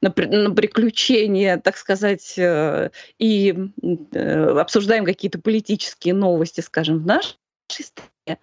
[0.00, 3.54] на, на приключения, так сказать, э, и
[4.12, 7.36] э, обсуждаем какие-то политические новости, скажем, в нашей
[7.70, 8.38] стране,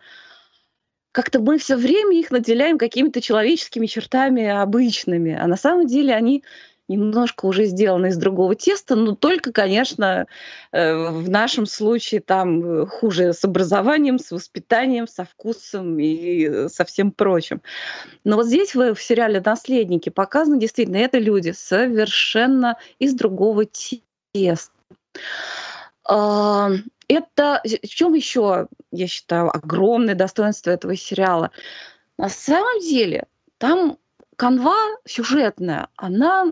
[1.12, 6.44] как-то мы все время их наделяем какими-то человеческими чертами обычными, а на самом деле они
[6.92, 10.28] немножко уже сделаны из другого теста, но только, конечно,
[10.72, 16.70] э, в нашем случае там э, хуже с образованием, с воспитанием, со вкусом и э,
[16.70, 17.62] со всем прочим.
[18.24, 23.66] Но вот здесь в, в сериале «Наследники» показано действительно, это люди совершенно из другого
[24.34, 24.72] теста.
[26.04, 26.72] А,
[27.08, 31.52] это в чем еще, я считаю, огромное достоинство этого сериала?
[32.18, 33.26] На самом деле
[33.58, 33.98] там
[34.36, 36.52] канва сюжетная, она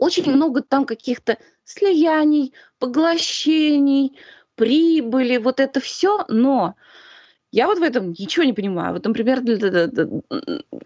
[0.00, 4.18] очень много там каких-то слияний, поглощений,
[4.56, 6.74] прибыли, вот это все, но
[7.52, 8.94] я вот в этом ничего не понимаю.
[8.94, 9.42] Вот, например,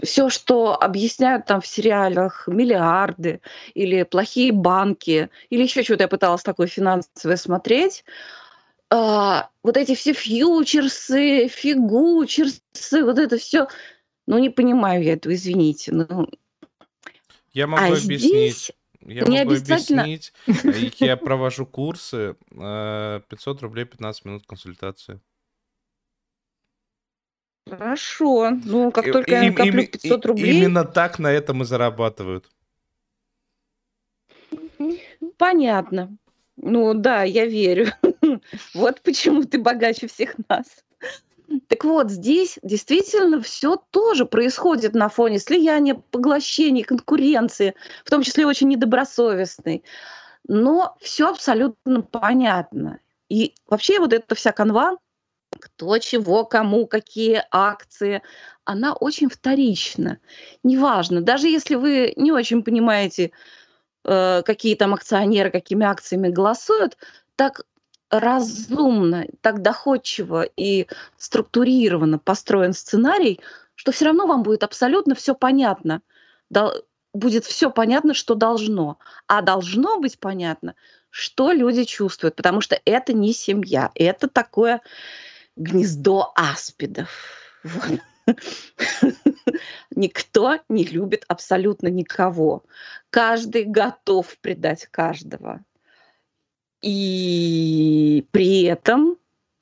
[0.03, 3.41] все, что объясняют там в сериалах миллиарды
[3.75, 8.05] или плохие банки, или еще что-то я пыталась такое финансовое смотреть,
[8.91, 13.69] а, вот эти все фьючерсы, фигучерсы, вот это все,
[14.27, 15.93] ну не понимаю я этого, извините.
[15.93, 16.29] Ну,
[17.53, 18.21] я могу а объяснить.
[18.21, 18.73] Здесь
[19.07, 20.02] я не могу обязательно...
[20.02, 20.32] объяснить.
[20.46, 22.36] Э, я провожу курсы.
[22.50, 25.20] 500 э, рублей 15 минут консультации.
[27.68, 28.50] Хорошо.
[28.64, 30.59] Ну, как только и, я накоплю и, 500 рублей...
[30.59, 32.50] Именно так на этом и зарабатывают.
[35.38, 36.16] Понятно.
[36.57, 37.86] Ну да, я верю.
[38.74, 40.84] Вот почему ты богаче всех нас.
[41.68, 47.74] Так вот, здесь действительно все тоже происходит на фоне слияния, поглощения, конкуренции,
[48.05, 49.84] в том числе очень недобросовестной.
[50.49, 53.01] Но все абсолютно понятно.
[53.28, 54.99] И вообще вот эта вся канва,
[55.59, 58.22] кто чего, кому, какие акции,
[58.64, 60.18] она очень вторична.
[60.62, 63.30] Неважно, даже если вы не очень понимаете,
[64.05, 66.97] э, какие там акционеры какими акциями голосуют,
[67.36, 67.62] так
[68.21, 70.87] разумно, так доходчиво и
[71.17, 73.41] структурированно построен сценарий,
[73.75, 76.03] что все равно вам будет абсолютно все понятно.
[77.12, 78.99] Будет все понятно, что должно.
[79.27, 80.75] А должно быть понятно,
[81.11, 84.81] что люди чувствуют, потому что это не семья, это такое
[85.57, 87.11] гнездо аспидов.
[87.62, 88.01] Вот.
[89.95, 92.65] Никто не любит абсолютно никого.
[93.11, 95.62] Каждый готов предать каждого.
[96.85, 99.16] И при этом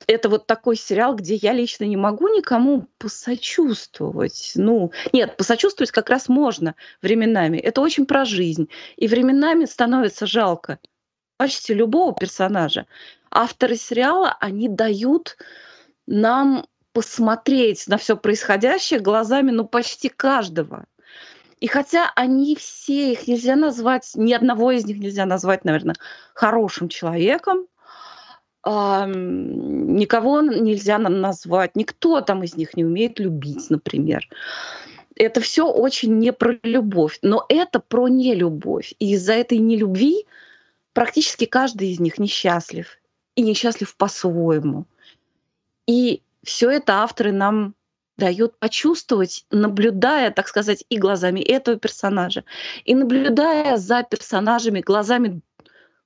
[0.07, 4.51] это вот такой сериал, где я лично не могу никому посочувствовать.
[4.55, 7.57] Ну, нет, посочувствовать как раз можно временами.
[7.57, 8.67] Это очень про жизнь.
[8.97, 10.79] И временами становится жалко
[11.37, 12.87] почти любого персонажа.
[13.31, 15.37] Авторы сериала, они дают
[16.05, 20.85] нам посмотреть на все происходящее глазами, ну, почти каждого.
[21.63, 25.95] И хотя они все, их нельзя назвать, ни одного из них нельзя назвать, наверное,
[26.33, 27.67] хорошим человеком,
[28.65, 34.27] никого нельзя назвать, никто там из них не умеет любить, например.
[35.15, 38.93] Это все очень не про любовь, но это про нелюбовь.
[38.99, 40.25] И из-за этой нелюбви
[40.91, 42.99] практически каждый из них несчастлив.
[43.35, 44.83] И несчастлив по-своему.
[45.87, 47.73] И все это авторы нам
[48.17, 52.43] дает почувствовать, наблюдая, так сказать, и глазами этого персонажа,
[52.85, 55.41] и наблюдая за персонажами глазами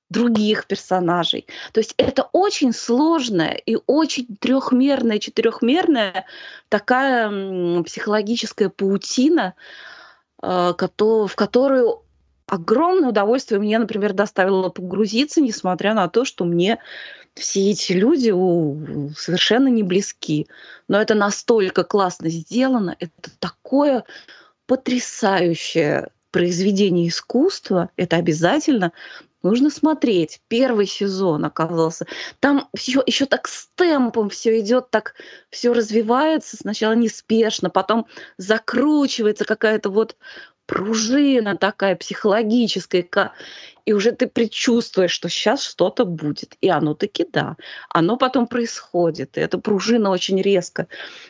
[0.10, 1.48] других персонажей.
[1.74, 6.26] То есть это очень сложная и очень трехмерная, четырехмерная
[6.70, 9.54] такая психологическая паутина,
[10.42, 12.04] э, в которую
[12.48, 16.80] огромное удовольствие мне, например, доставило погрузиться, несмотря на то, что мне
[17.36, 18.30] все эти люди
[19.16, 20.48] совершенно не близки.
[20.88, 24.04] Но это настолько классно сделано, это такое
[24.66, 28.92] потрясающее произведение искусства, это обязательно
[29.44, 30.42] нужно смотреть.
[30.48, 32.06] Первый сезон оказался.
[32.40, 35.16] Там еще, еще так с темпом все идет, так
[35.50, 36.58] все развивается.
[36.58, 40.18] Сначала неспешно, потом закручивается какая-то вот
[40.68, 43.08] пружина такая психологическая,
[43.86, 46.56] и уже ты предчувствуешь, что сейчас что-то будет.
[46.60, 47.56] И оно таки да.
[47.90, 49.38] Оно потом происходит.
[49.38, 50.88] И эта пружина очень резко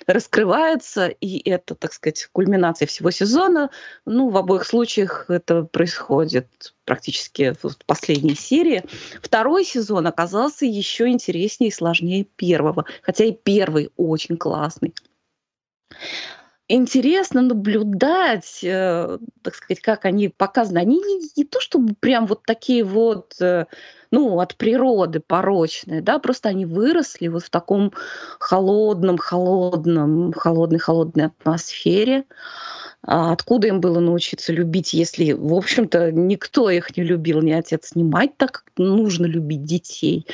[0.08, 3.70] раскрывается, и это, так сказать, кульминация всего сезона.
[4.06, 8.84] Ну, в обоих случаях это происходит практически в последней серии.
[9.22, 14.96] Второй сезон оказался еще интереснее и сложнее первого, хотя и первый очень классный
[16.70, 20.80] интересно наблюдать, э, так сказать, как они показаны.
[20.80, 23.66] Они не, не то чтобы прям вот такие вот, э,
[24.12, 27.94] ну, от природы порочные, да, просто они выросли вот в таком
[28.40, 32.26] холодном, холодном, холодной, холодной атмосфере.
[33.04, 37.92] А откуда им было научиться любить, если, в общем-то, никто их не любил, ни отец,
[37.96, 40.26] ни мать, так нужно любить детей,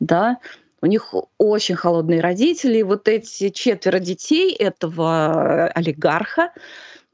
[0.00, 0.38] да,
[0.82, 2.82] у них очень холодные родители.
[2.82, 6.52] Вот эти четверо детей этого олигарха,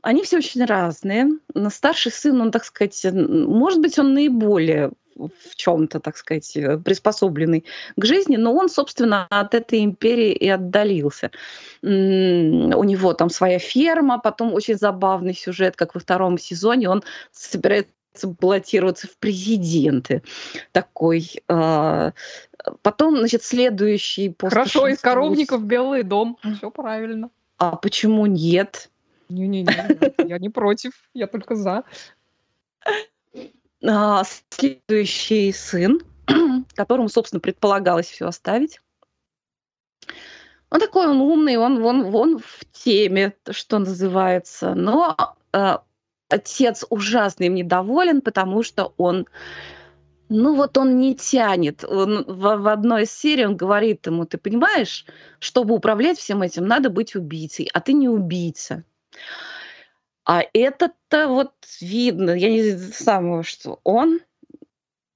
[0.02, 1.28] они все очень разные.
[1.68, 7.64] Старший сын, он, так сказать, может быть, он наиболее в чем-то, так сказать, приспособленный
[7.96, 11.32] к жизни, но он, собственно, от этой империи и отдалился.
[11.82, 11.86] У
[12.84, 17.02] него там своя ферма, потом очень забавный сюжет, как во втором сезоне, он
[17.32, 17.92] собирается
[18.26, 20.22] баллотироваться в президенты.
[20.72, 22.12] Такой э,
[22.82, 24.52] Потом, значит, следующий пост.
[24.52, 26.38] Хорошо, из коровников Белый дом.
[26.56, 27.30] Все правильно.
[27.58, 28.90] А почему нет?
[29.28, 31.84] Не-не-не, я не против, я только за.
[33.86, 36.00] А, следующий сын,
[36.74, 38.80] которому, собственно, предполагалось все оставить.
[40.70, 44.74] Он такой, он умный, он, он, он в теме, что называется.
[44.74, 45.16] Но
[45.52, 45.78] э,
[46.28, 49.26] отец ужасно им недоволен, потому что он
[50.30, 51.84] ну вот он не тянет.
[51.84, 55.06] Он, в, в одной из серий он говорит ему, ты понимаешь,
[55.38, 58.84] чтобы управлять всем этим, надо быть убийцей, а ты не убийца.
[60.24, 64.20] А это-то вот видно, я не знаю, что он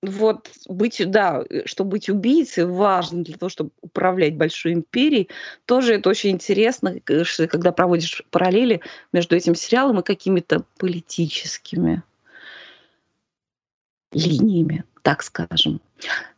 [0.03, 5.29] вот быть, да, что быть убийцей важно для того, чтобы управлять большой империей,
[5.65, 8.81] тоже это очень интересно, когда проводишь параллели
[9.13, 12.03] между этим сериалом и какими-то политическими
[14.13, 15.81] линиями так скажем.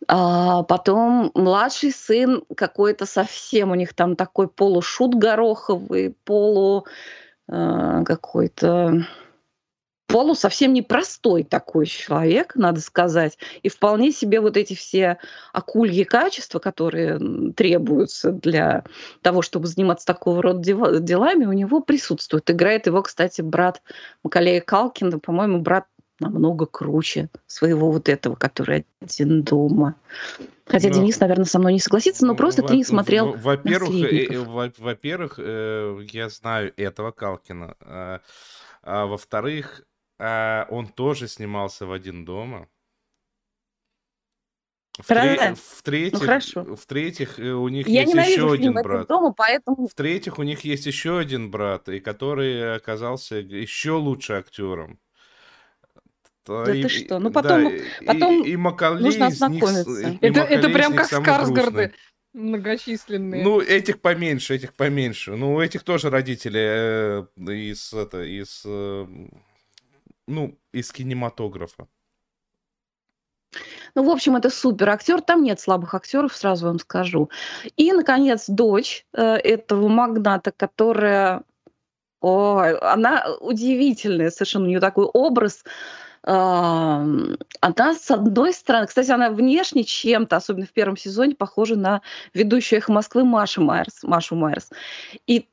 [0.08, 6.86] А потом младший сын какой-то совсем, у них там такой полушут гороховый, полу
[7.48, 9.06] э, какой-то
[10.06, 15.18] полу совсем непростой такой человек, надо сказать, и вполне себе вот эти все
[15.52, 18.84] акульи качества, которые требуются для
[19.22, 22.50] того, чтобы заниматься такого рода делами, у него присутствуют.
[22.50, 23.82] Играет его, кстати, брат
[24.22, 25.86] Макалея Калкина, по-моему, брат
[26.20, 29.96] намного круче своего вот этого, который один дома.
[30.66, 34.38] Хотя ну, Денис, наверное, со мной не согласится, но просто ты не смотрел Во-первых, э,
[34.78, 37.76] во-первых, э, я знаю этого Калкина.
[37.80, 38.20] А,
[38.82, 39.82] а во-вторых,
[40.18, 42.68] а, он тоже снимался в «Один дома».
[44.96, 46.76] В-третьих, в-третьих, ну, хорошо.
[46.76, 49.08] в-третьих, э, у них Я есть еще один брат.
[49.08, 49.88] Дома, поэтому...
[49.88, 55.00] В-третьих, у них есть еще один брат, и который оказался еще лучше актером.
[56.46, 57.18] Да и, ты что?
[57.18, 57.70] Ну потом, да,
[58.06, 60.10] потом и, и Макалей нужно ознакомиться.
[60.10, 61.92] Них, это, это прям как Скарсгарды
[62.34, 63.42] многочисленные.
[63.42, 65.36] Ну, этих поменьше, этих поменьше.
[65.36, 69.06] Ну, у этих тоже родители э, из, это, из, э,
[70.26, 71.86] ну, из кинематографа.
[73.94, 75.20] Ну, в общем, это супер актер.
[75.20, 77.30] Там нет слабых актеров, сразу вам скажу.
[77.76, 81.42] И, наконец, дочь э, этого магната, которая...
[82.20, 84.64] Ой, она удивительная совершенно.
[84.64, 85.62] У нее такой образ
[86.26, 92.00] она, с одной стороны, кстати, она внешне чем-то, особенно в первом сезоне, похожа на
[92.32, 94.02] ведущую «Эхо Москвы» Машу Майерс.
[94.02, 94.70] Машу Майерс.
[95.26, 95.46] И,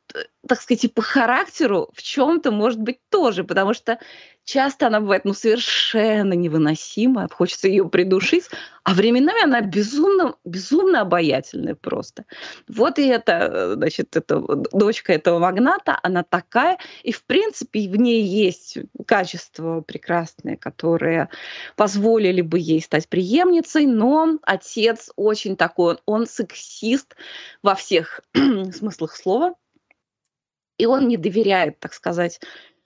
[0.48, 4.00] так сказать, и по характеру в чем-то, может быть, тоже, потому что
[4.44, 8.46] часто она бывает ну, совершенно невыносимая, хочется ее придушить,
[8.84, 12.26] а временами она безумно, безумно обаятельная просто.
[12.68, 14.40] Вот и эта, значит, эта
[14.74, 21.30] дочка этого магната, она такая, и в принципе в ней есть качества прекрасные, которые
[21.76, 27.16] позволили бы ей стать преемницей, но отец очень такой, он сексист
[27.62, 29.54] во всех смыслах слова,
[30.78, 32.40] и он не доверяет, так сказать,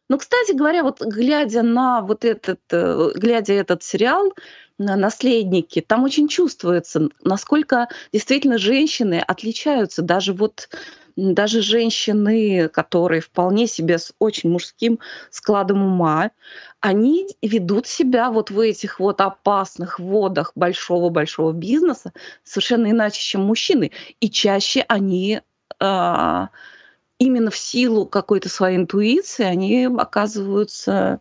[0.07, 4.33] ну, кстати говоря, вот глядя на вот этот, э, глядя этот сериал,
[4.77, 10.01] на наследники, там очень чувствуется, насколько действительно женщины отличаются.
[10.01, 10.69] Даже вот
[11.15, 16.31] даже женщины, которые вполне себе с очень мужским складом ума,
[16.81, 22.11] они ведут себя вот в этих вот опасных водах большого-большого бизнеса
[22.43, 23.91] совершенно иначе, чем мужчины.
[24.19, 25.39] И чаще они
[25.79, 26.47] э,
[27.19, 31.19] именно в силу какой-то своей интуиции они оказываются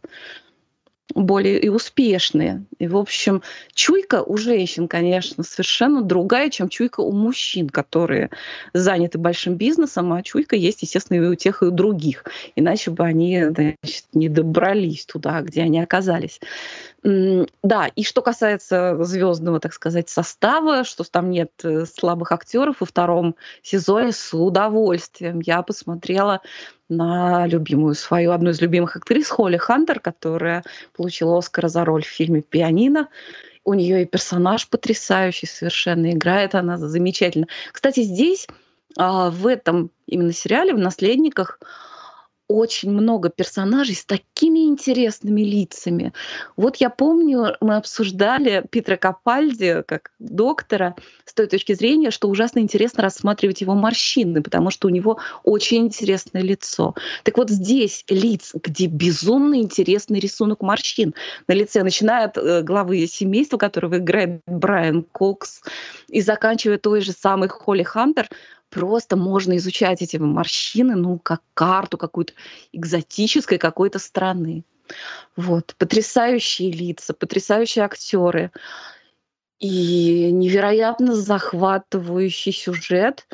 [1.15, 2.65] более и успешные.
[2.79, 3.43] И, в общем,
[3.75, 8.31] чуйка у женщин, конечно, совершенно другая, чем чуйка у мужчин, которые
[8.73, 12.25] заняты большим бизнесом, а чуйка есть, естественно, и у тех, и у других.
[12.57, 16.41] Иначе бы они значит, не добрались туда, где они оказались.
[17.05, 22.87] Да, и что касается звездного, так сказать, состава, что там нет э, слабых актеров, во
[22.87, 26.41] втором сезоне с удовольствием я посмотрела
[26.89, 30.65] на любимую свою, одну из любимых актрис Холли Хантер, которая
[30.97, 33.09] получила Оскара за роль в фильме «Пианино».
[33.65, 37.49] У нее и персонаж потрясающий совершенно, играет она замечательно.
[37.73, 38.47] Кстати, здесь,
[38.97, 41.59] а, в этом именно сериале, в «Наследниках»,
[42.49, 46.13] очень много персонажей с такими интересными лицами.
[46.57, 52.59] Вот я помню, мы обсуждали Питера Капальди как доктора с той точки зрения, что ужасно
[52.59, 56.95] интересно рассматривать его морщины, потому что у него очень интересное лицо.
[57.23, 61.15] Так вот здесь лиц, где безумно интересный рисунок морщин
[61.49, 65.63] на лице, начиная от э, главы семейства, которого играет Брайан Кокс,
[66.09, 68.29] и заканчивая той же самой Холли Хантер,
[68.75, 72.33] просто можно изучать эти морщины, ну, как карту какую-то
[72.73, 74.65] экзотической какой-то страны.
[75.37, 78.51] Вот, потрясающие лица, потрясающие актеры
[79.61, 83.27] и невероятно захватывающий сюжет.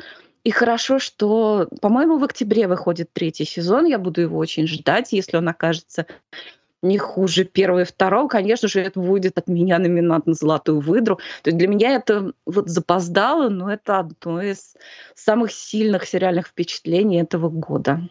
[0.43, 3.85] И хорошо, что, по-моему, в октябре выходит третий сезон.
[3.85, 6.05] Я буду его очень ждать, если он окажется
[6.81, 11.17] не хуже первого и второго, конечно же, это будет от меня номинат на золотую выдру.
[11.43, 14.75] То есть для меня это вот запоздало, но это одно из
[15.13, 18.01] самых сильных сериальных впечатлений этого года.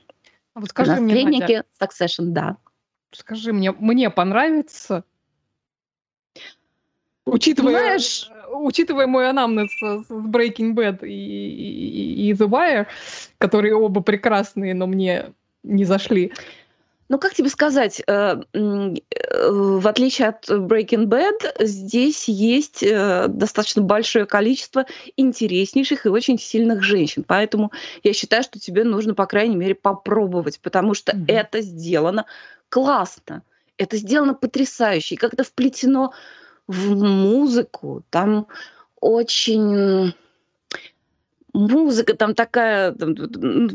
[0.55, 2.57] А вот скажи мне, Наследники Succession, да.
[3.12, 5.05] Скажи мне, мне понравится,
[7.27, 12.87] учитывая, Знаешь, учитывая мой анамнез с Breaking Bad и, и, и The Wire,
[13.39, 16.33] которые оба прекрасные, но мне не зашли.
[17.11, 23.82] Ну, как тебе сказать, э, э, в отличие от Breaking Bad, здесь есть э, достаточно
[23.82, 24.86] большое количество
[25.16, 27.24] интереснейших и очень сильных женщин.
[27.26, 27.72] Поэтому
[28.04, 31.24] я считаю, что тебе нужно, по крайней мере, попробовать, потому что mm-hmm.
[31.26, 32.26] это сделано
[32.68, 33.42] классно,
[33.76, 35.16] это сделано потрясающе.
[35.16, 36.12] И как-то вплетено
[36.68, 38.46] в музыку, там
[39.00, 40.14] очень
[41.53, 43.14] музыка там такая, там,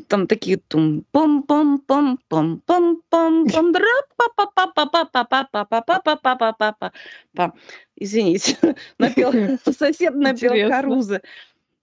[0.07, 4.86] там такие там пам пам пам пам пам пам пам дра па па па па
[4.86, 6.91] па па па па па па па па па па
[7.36, 7.53] па
[7.95, 8.57] Извините,
[8.99, 9.32] напел
[9.71, 11.21] сосед напел Карузы.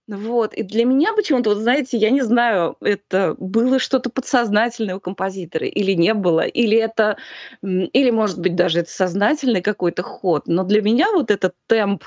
[0.07, 0.53] Вот.
[0.53, 5.65] И для меня почему-то, вот знаете, я не знаю, это было что-то подсознательное у композитора
[5.65, 7.17] или не было, или это,
[7.61, 10.43] или, может быть, даже это сознательный какой-то ход.
[10.47, 12.03] Но для меня вот этот темп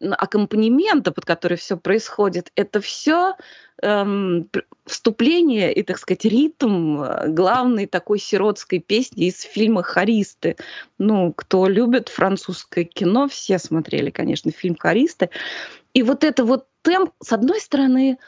[0.00, 3.34] аккомпанемента, под который все происходит, это все
[3.82, 4.48] эм,
[4.86, 10.56] вступление и, так сказать, ритм э, главной такой сиротской песни из фильма «Харисты».
[10.98, 15.30] Ну, кто любит французское кино, все смотрели, конечно, фильм «Харисты».
[15.94, 18.18] И вот это вот темп, с одной стороны,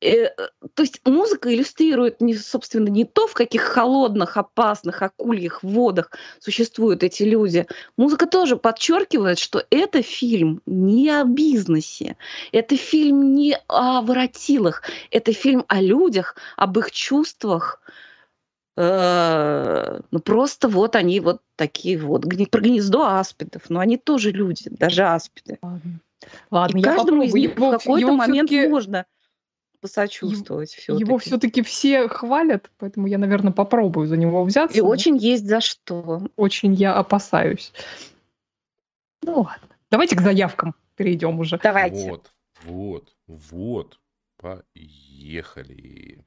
[0.00, 0.28] э,
[0.74, 7.02] то есть музыка иллюстрирует, не, собственно, не то, в каких холодных, опасных, акульих водах существуют
[7.02, 7.66] эти люди.
[7.96, 12.16] Музыка тоже подчеркивает, что это фильм не о бизнесе,
[12.52, 17.82] это фильм не о воротилах, это фильм о людях, об их чувствах,
[18.76, 22.24] э, ну просто вот они вот такие вот.
[22.50, 25.58] Про гнездо аспидов, но они тоже люди, даже аспиды.
[25.62, 26.00] Ладно,
[26.50, 27.28] И я каждому попробую.
[27.28, 29.06] из них Его, в какой-то момент можно
[29.80, 34.78] посочувствовать все его все-таки все хвалят, поэтому я, наверное, попробую за него взяться.
[34.78, 36.22] И очень есть за что.
[36.36, 37.72] очень я опасаюсь.
[39.22, 39.68] Ну ладно.
[39.90, 41.60] Давайте к заявкам перейдем уже.
[41.62, 42.08] Давайте.
[42.08, 42.30] Вот,
[42.64, 43.98] вот, вот.
[44.36, 46.24] Поехали.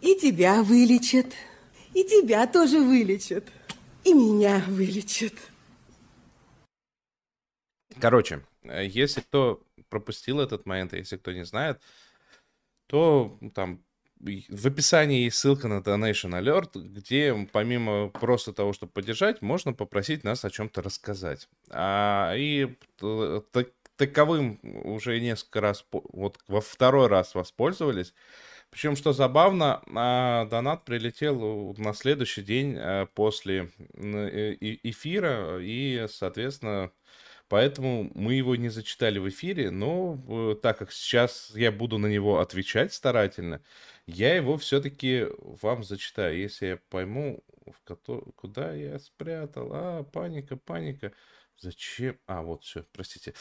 [0.00, 1.26] И тебя вылечат,
[1.94, 3.44] и тебя тоже вылечат,
[4.02, 5.34] и меня вылечат.
[8.00, 11.80] Короче, э, если кто пропустил этот момент, если кто не знает,
[12.86, 13.84] то там
[14.20, 20.24] в описании есть ссылка на Donation Alert, где помимо просто того, чтобы поддержать, можно попросить
[20.24, 21.48] нас о чем-то рассказать.
[21.70, 22.76] А, и
[23.52, 28.12] так- таковым уже несколько раз, вот во второй раз воспользовались.
[28.70, 36.92] Причем, что забавно, а, донат прилетел на следующий день а, после э- эфира, и, соответственно,
[37.50, 42.06] Поэтому мы его не зачитали в эфире, но э, так как сейчас я буду на
[42.06, 43.60] него отвечать старательно,
[44.06, 49.70] я его все-таки вам зачитаю, если я пойму, в кото- куда я спрятал.
[49.72, 51.12] А, паника, паника.
[51.58, 52.16] Зачем?
[52.28, 53.34] А, вот все, простите.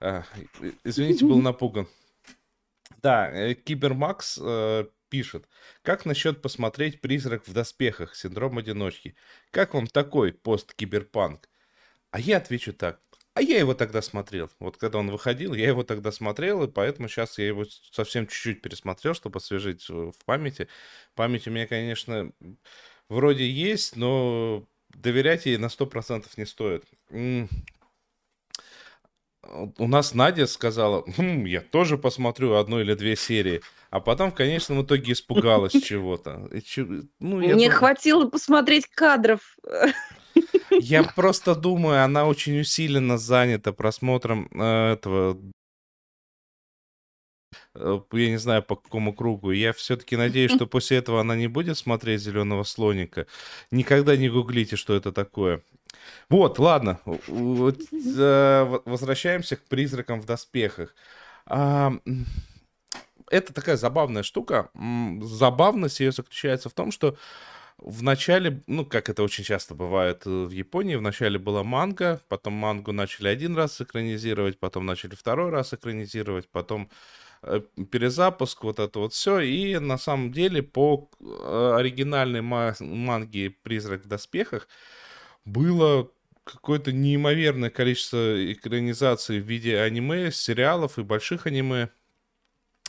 [0.00, 0.24] А,
[0.82, 1.86] извините, был напуган.
[3.00, 5.48] Да, э, Кибермакс э, пишет.
[5.82, 8.16] Как насчет посмотреть «Призрак в доспехах.
[8.16, 9.14] Синдром одиночки»?
[9.52, 11.48] Как вам такой пост-киберпанк?
[12.10, 13.00] А я отвечу так.
[13.34, 14.50] А я его тогда смотрел.
[14.58, 18.60] Вот когда он выходил, я его тогда смотрел, и поэтому сейчас я его совсем чуть-чуть
[18.60, 20.68] пересмотрел, чтобы освежить в памяти.
[21.14, 22.30] Память у меня, конечно,
[23.08, 26.84] вроде есть, но доверять ей на 100% не стоит.
[27.10, 27.48] М.
[29.78, 33.60] У нас Надя сказала, «Хм, я тоже посмотрю одну или две серии.
[33.90, 36.48] А потом в конечном итоге испугалась чего-то.
[37.18, 39.56] Ну, я Не дум- хватило посмотреть кадров.
[40.80, 45.38] Я просто думаю, она очень усиленно занята просмотром э, этого,
[47.74, 49.50] э, я не знаю по какому кругу.
[49.52, 53.26] Я все-таки надеюсь, что после этого она не будет смотреть зеленого слоника.
[53.70, 55.62] Никогда не гуглите, что это такое.
[56.28, 57.00] Вот, ладно.
[57.06, 60.94] Э, Возвращаемся к призракам в доспехах.
[61.46, 61.92] А,
[63.30, 64.70] Это такая забавная штука.
[65.22, 67.16] Забавность ее заключается в том, что
[67.84, 72.20] в начале, ну, как это очень часто бывает э, в Японии, в начале была манга,
[72.28, 76.90] потом мангу начали один раз экранизировать, потом начали второй раз экранизировать, потом
[77.42, 77.60] э,
[77.90, 79.40] перезапуск, вот это вот все.
[79.40, 84.68] И на самом деле по э, оригинальной ма- манге «Призрак в доспехах»
[85.44, 86.08] было
[86.44, 91.90] какое-то неимоверное количество экранизаций в виде аниме, сериалов и больших аниме.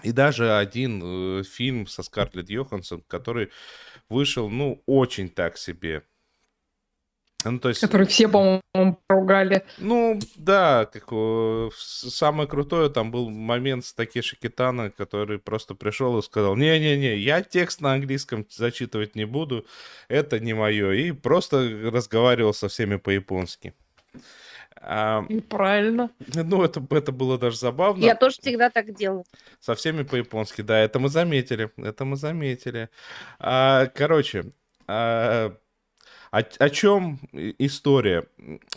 [0.02, 1.02] И даже один
[1.40, 3.50] э, фильм со Скарлетт Йоханссон, который
[4.10, 6.04] вышел, ну, очень так себе.
[7.46, 9.66] Ну, то есть, Который все, по-моему, поругали.
[9.78, 16.18] ну, да, как, э, самое крутое там был момент с Такеши Китана, который просто пришел
[16.18, 19.66] и сказал, не-не-не, я текст на английском зачитывать не буду,
[20.08, 23.74] это не мое, и просто разговаривал со всеми по-японски.
[24.82, 26.12] А, И правильно.
[26.36, 28.04] ну, это, это было даже забавно.
[28.04, 29.26] Я тоже всегда так делаю.
[29.60, 32.90] Со всеми по-японски, да, это мы заметили, это мы заметили.
[33.40, 34.52] А, короче,
[34.88, 35.56] а,
[36.34, 37.20] о, о чем
[37.60, 38.26] история?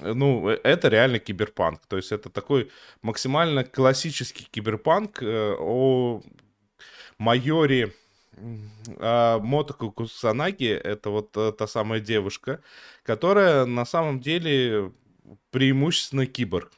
[0.01, 2.71] Ну, э, это реально киберпанк, то есть это такой
[3.01, 6.21] максимально классический киберпанк э, о
[7.17, 7.95] майоре
[8.99, 12.61] а, Мотоко Кусанаги, это вот э, та самая девушка,
[13.03, 14.93] которая на самом деле
[15.51, 16.73] преимущественно киборг.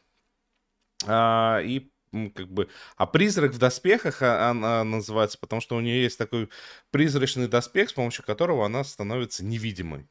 [1.07, 1.91] А, и
[2.35, 6.49] как бы, а призрак в доспехах а- она называется, потому что у нее есть такой
[6.91, 10.09] призрачный доспех, с помощью которого она становится невидимой.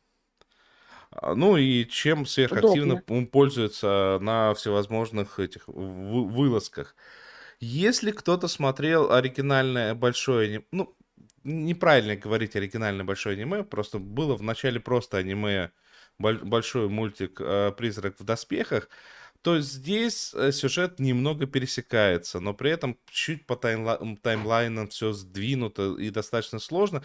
[1.12, 3.26] А, Ну и чем сверхактивно Удобно.
[3.26, 6.96] пользуется на всевозможных этих вы- вылазках.
[7.60, 10.96] Если кто-то смотрел оригинальное большое аниме, ну,
[11.44, 15.72] неправильно говорить оригинальное большое аниме, просто было в начале просто аниме
[16.20, 18.89] большой мультик э, «Призрак в доспехах»,
[19.41, 25.95] то здесь э, сюжет немного пересекается, но при этом чуть по таймла- таймлайнам все сдвинуто
[25.97, 27.03] и достаточно сложно.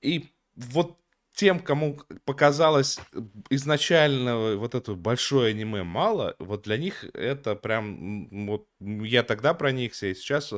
[0.00, 0.98] И вот
[1.32, 8.28] тем, кому показалось э, изначально вот это большое аниме мало, вот для них это прям,
[8.46, 10.52] вот я тогда проникся, и сейчас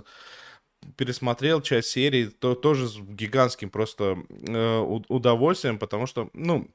[0.97, 4.79] пересмотрел часть серии, то тоже с гигантским просто э,
[5.09, 6.69] удовольствием, потому что, ну,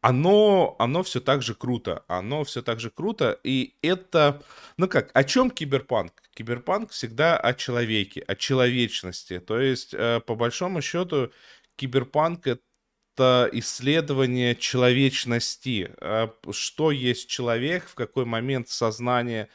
[0.00, 4.42] оно, оно все так же круто, оно все так же круто, и это,
[4.76, 6.12] ну как, о чем киберпанк?
[6.34, 11.32] Киберпанк всегда о человеке, о человечности, то есть, э, по большому счету,
[11.76, 19.48] киберпанк это исследование человечности, э, что есть человек, в какой момент сознание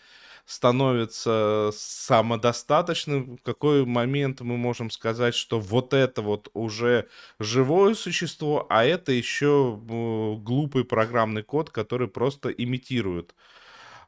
[0.45, 7.07] становится самодостаточным, в какой момент мы можем сказать, что вот это вот уже
[7.39, 13.33] живое существо, а это еще э, глупый программный код, который просто имитирует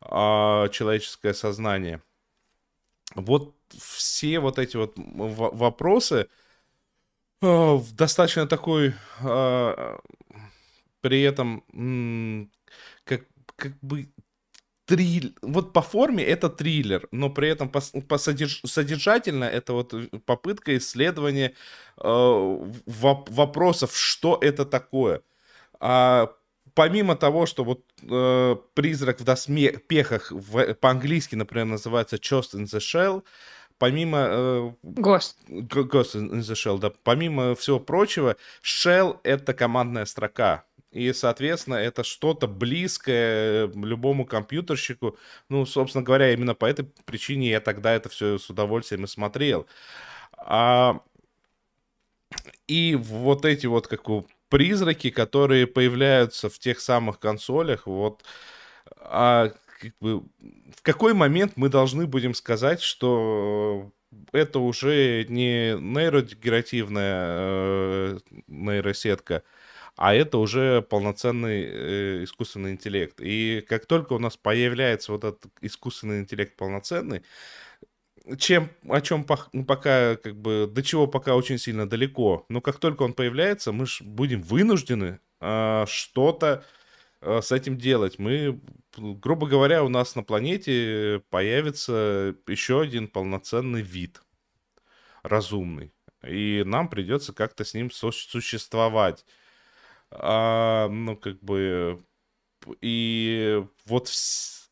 [0.02, 2.02] а, человеческое сознание.
[3.16, 6.28] Вот все вот эти вот вопросы
[7.42, 10.00] э, в достаточно такой а,
[11.02, 12.50] при этом
[13.04, 13.26] как,
[13.58, 14.08] как бы
[14.96, 15.32] триллер.
[15.41, 20.08] Вот по форме это триллер, но при этом по, по содерж- содержательно это вот э,
[20.26, 21.54] попытка исследования
[21.98, 25.22] э, воп- вопросов, что это такое.
[25.80, 26.32] А
[26.74, 32.80] помимо того, что вот э, призрак в доспехах в- по-английски, например, называется Ghost in the
[32.80, 33.24] Shell,
[33.78, 34.72] помимо э.
[35.48, 36.91] Г- Ghost in the Shell, да.
[37.04, 40.66] Помимо всего прочего, Shell— это командная строка.
[40.94, 45.18] И, соответственно, это что-то близкое любому компьютерщику.
[45.50, 49.66] Ну, собственно говоря, именно по этой причине я тогда это все с удовольствием и смотрел.
[50.38, 51.02] А,
[52.68, 58.24] и вот эти вот как бы призраки, которые появляются в тех самых консолях, вот
[58.98, 60.20] а, как бы,
[60.76, 63.91] в какой момент мы должны будем сказать, что
[64.32, 69.44] это уже не нейродегенеративная э, нейросетка,
[69.96, 73.20] а это уже полноценный э, искусственный интеллект.
[73.22, 77.24] И как только у нас появляется вот этот искусственный интеллект полноценный,
[78.38, 82.80] чем, о чем ну, пока, как бы, до чего пока очень сильно далеко, но как
[82.80, 86.66] только он появляется, мы ж будем вынуждены э, что-то
[87.22, 88.18] э, с этим делать.
[88.18, 88.62] Мы,
[88.98, 94.22] грубо говоря, у нас на планете появится еще один полноценный вид,
[95.22, 95.94] разумный.
[96.26, 99.26] И нам придется как-то с ним существовать.
[100.16, 102.03] А, ну, как бы...
[102.82, 104.70] И вот в...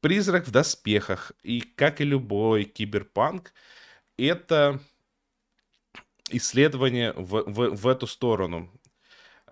[0.00, 3.52] «Призрак в доспехах» и, как и любой киберпанк,
[4.16, 4.80] это
[6.30, 8.70] исследование в, в, в эту сторону.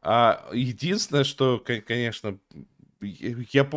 [0.03, 2.39] А единственное, что, конечно,
[3.01, 3.68] я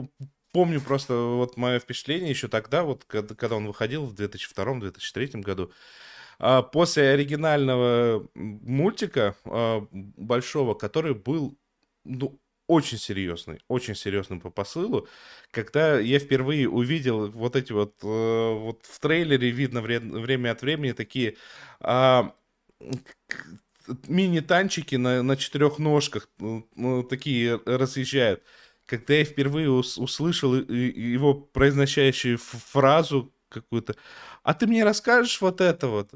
[0.51, 5.71] помню просто вот мое впечатление еще тогда, вот когда, он выходил в 2002-2003 году,
[6.39, 11.57] а, после оригинального мультика а, большого, который был,
[12.05, 15.07] ну, очень серьезный, очень серьезный по посылу.
[15.51, 20.91] Когда я впервые увидел вот эти вот, э, вот в трейлере видно время от времени
[20.91, 21.35] такие
[21.79, 22.35] а,
[24.07, 28.43] мини-танчики на, на четырех ножках, ну, такие разъезжают.
[28.85, 33.95] Когда я впервые услышал его произносящую фразу какую-то,
[34.43, 36.11] а ты мне расскажешь вот это вот?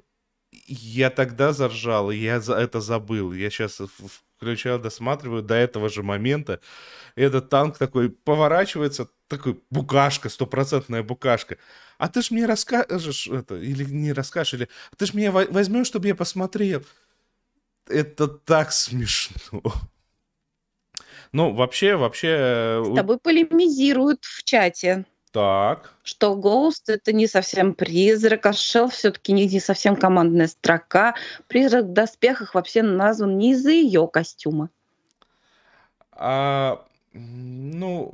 [0.67, 3.33] Я тогда заржал, и я за это забыл.
[3.33, 3.81] Я сейчас
[4.37, 6.59] включаю, досматриваю до этого же момента.
[7.15, 11.57] Этот танк такой поворачивается, такой букашка, стопроцентная букашка.
[11.97, 16.07] А ты ж мне расскажешь это, или не расскажешь, или ты ж меня возьмешь, чтобы
[16.07, 16.83] я посмотрел.
[17.87, 19.61] Это так смешно.
[21.31, 22.83] Ну, вообще, вообще...
[22.85, 25.05] С тобой полемизируют в чате.
[25.33, 25.95] Так.
[26.03, 31.15] Что Ghost это не совсем призрак, а Shell все-таки не, не совсем командная строка.
[31.47, 34.69] Призрак в доспехах вообще назван не из-за ее костюма.
[36.11, 38.13] А, ну,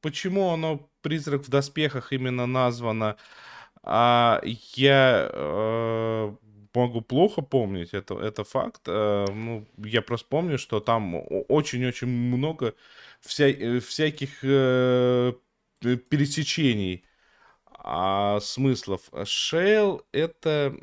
[0.00, 3.16] почему оно призрак в доспехах именно названо?
[3.84, 4.40] А,
[4.74, 6.34] я э,
[6.74, 8.82] могу плохо помнить, это, это факт.
[8.88, 12.74] Э, ну, я просто помню, что там очень-очень много
[13.20, 15.34] вся, э, всяких Э,
[15.80, 17.04] пересечений
[17.66, 19.08] а, смыслов.
[19.12, 20.76] Shell это,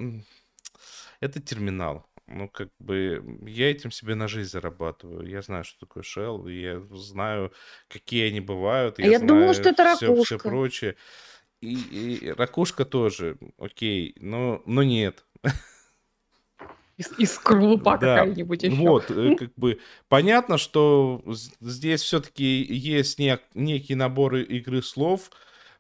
[1.19, 2.05] это терминал.
[2.27, 5.27] Ну, как бы, я этим себе на жизнь зарабатываю.
[5.27, 7.53] Я знаю, что такое Shell, я знаю,
[7.87, 8.97] какие они бывают.
[8.97, 10.37] Я, я знаю думала, что это все, ракушка.
[10.37, 10.95] Все прочее.
[11.61, 15.25] И, и ракушка тоже, окей, но, но нет.
[16.97, 18.17] Из, из скорлупа да.
[18.17, 18.75] какая-нибудь еще.
[18.75, 21.21] Вот, э, как бы понятно, что
[21.59, 25.29] здесь все-таки есть нек, некий набор игры слов.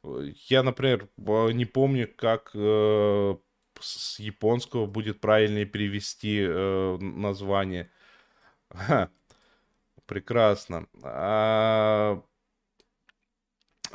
[0.03, 3.35] Я, например, не помню, как э,
[3.79, 7.89] с японского будет правильнее перевести э, название.
[8.69, 9.09] Ха,
[10.05, 10.87] прекрасно.
[11.01, 12.21] А,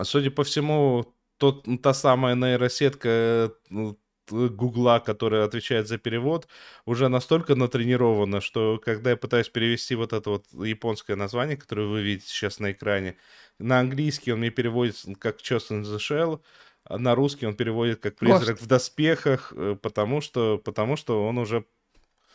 [0.03, 3.95] судя по всему, тот, та самая нейросетка э,
[4.31, 6.49] Гугла, который отвечает за перевод,
[6.85, 12.03] уже настолько натренирована, что когда я пытаюсь перевести вот это вот японское название, которое вы
[12.03, 13.17] видите сейчас на экране,
[13.59, 16.41] на английский он мне переводит как Just in the Shell,
[16.85, 18.63] а на русский он переводит как «Призрак Может.
[18.63, 21.65] в доспехах», э, потому что, потому что он уже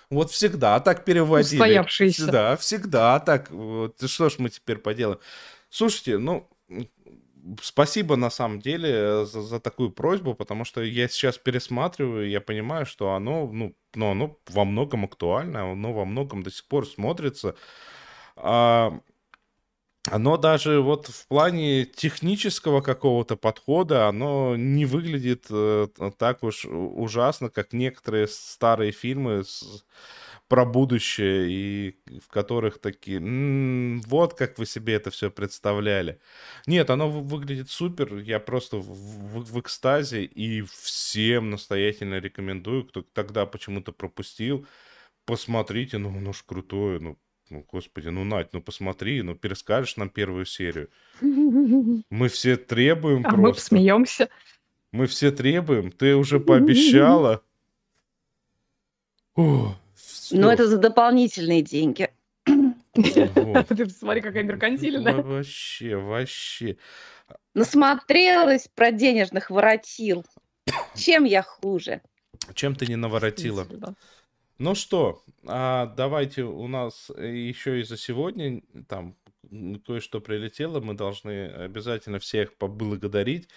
[0.10, 1.60] вот всегда так переводили.
[1.60, 2.32] Устоявшийся.
[2.32, 3.50] Да, всегда так.
[3.52, 5.20] Вот, что ж мы теперь поделаем?
[5.70, 6.48] Слушайте, ну,
[7.62, 12.86] спасибо на самом деле за, за такую просьбу, потому что я сейчас пересматриваю, я понимаю,
[12.86, 17.56] что оно, ну, ну, оно во многом актуально, оно во многом до сих пор смотрится.
[18.36, 19.00] А,
[20.12, 25.88] оно даже вот в плане технического какого-то подхода, оно не выглядит э,
[26.18, 29.84] так уж ужасно, как некоторые старые фильмы с
[30.48, 36.20] про будущее, и в которых такие, м-м, вот как вы себе это все представляли.
[36.68, 43.02] Нет, оно выглядит супер, я просто в, в, в экстазе, и всем настоятельно рекомендую, кто
[43.02, 44.68] тогда почему-то пропустил,
[45.26, 47.18] посмотрите, ну, ну ж крутое, ну,
[47.50, 50.90] ну, господи, ну, Надь, ну посмотри, ну перескажешь нам первую серию.
[51.22, 53.42] Мы все требуем а просто.
[53.42, 54.30] мы смеемся.
[54.92, 57.44] Мы все требуем, ты уже пообещала.
[59.36, 59.76] О,
[60.32, 62.10] но это за дополнительные деньги.
[62.94, 65.22] Ты смотри, какая меркантильная.
[65.22, 66.78] Вообще, вообще.
[67.54, 70.26] Насмотрелась про денежных воротил.
[70.96, 72.02] Чем я хуже?
[72.54, 73.68] Чем ты не наворотила?
[74.58, 79.16] Ну что, а давайте у нас еще и за сегодня там
[79.86, 80.80] кое-что прилетело.
[80.80, 83.50] Мы должны обязательно всех поблагодарить.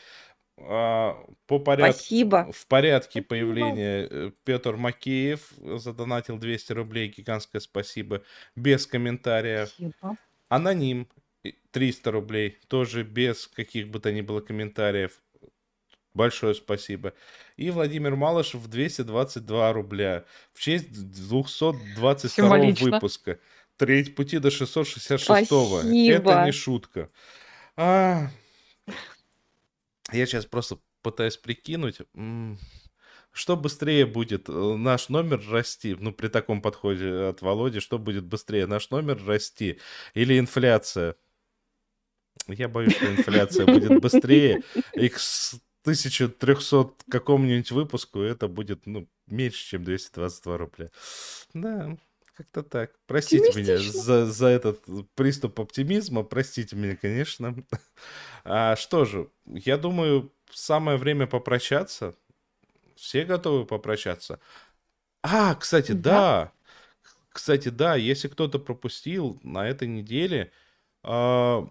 [0.60, 2.50] А, по порядку, Спасибо.
[2.52, 8.22] в порядке появления э, Петр Макеев задонатил 200 рублей, гигантское спасибо,
[8.56, 9.68] без комментариев.
[9.68, 10.16] Спасибо.
[10.48, 11.08] Аноним
[11.44, 15.20] и 300 рублей, тоже без каких бы то ни было комментариев.
[16.14, 17.12] Большое спасибо.
[17.56, 22.90] И Владимир Малышев 222 рубля в честь 222 Символично.
[22.90, 23.38] выпуска.
[23.76, 25.30] Треть пути до 666.
[25.30, 26.44] Это Спасибо.
[26.44, 27.10] не шутка.
[27.76, 28.30] А,
[30.12, 32.00] я сейчас просто пытаюсь прикинуть,
[33.32, 38.24] что быстрее будет, э, наш номер расти, ну, при таком подходе от Володи, что будет
[38.24, 39.78] быстрее, наш номер расти
[40.14, 41.16] или инфляция?
[42.46, 44.62] Я боюсь, что инфляция будет быстрее,
[44.96, 50.90] и к с- 1300 какому-нибудь выпуску это будет, ну, меньше, чем 222 рубля.
[51.54, 51.96] Да,
[52.38, 52.92] как-то так.
[53.06, 54.84] Простите меня за, за этот
[55.16, 57.54] приступ оптимизма, простите меня, конечно.
[58.44, 62.14] А что же, я думаю, самое время попрощаться.
[62.94, 64.38] Все готовы попрощаться?
[65.22, 66.10] А, кстати, Да.
[66.12, 66.52] да.
[67.30, 70.50] Кстати, да, если кто-то пропустил, на этой неделе
[71.02, 71.68] а,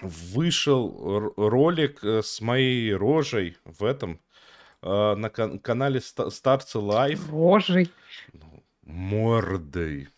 [0.00, 4.20] вышел р- ролик э, с моей рожей в этом
[4.82, 7.30] а, на кан- канале Ста- Старцы Life.
[7.30, 7.90] Рожей.
[8.86, 10.08] Мордой.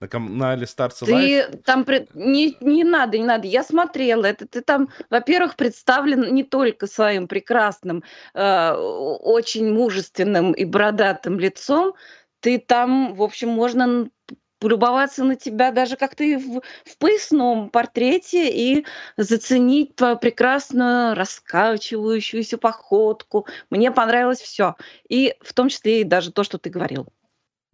[0.00, 1.50] На канале Старцы Life.
[1.50, 3.46] Ты там при- не, не надо, не надо.
[3.46, 4.46] Я смотрела это.
[4.46, 8.02] Ты там, во-первых, представлен не только своим прекрасным,
[8.34, 11.94] э, очень мужественным и бородатым лицом.
[12.40, 14.10] Ты там, в общем, можно
[14.58, 18.86] полюбоваться на тебя даже как ты в, в поясном портрете и
[19.16, 23.46] заценить твою прекрасную раскачивающуюся походку.
[23.70, 24.74] Мне понравилось все.
[25.08, 27.06] И в том числе и даже то, что ты говорил.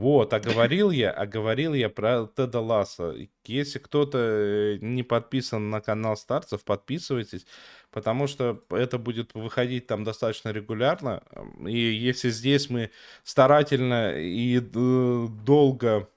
[0.03, 3.14] Вот, а говорил я, а говорил я про Теда Ласса.
[3.44, 7.46] Если кто-то э, не подписан на канал Старцев, подписывайтесь,
[7.92, 11.22] потому что это будет выходить там достаточно регулярно.
[11.64, 12.90] И если здесь мы
[13.22, 16.09] старательно и д- долго,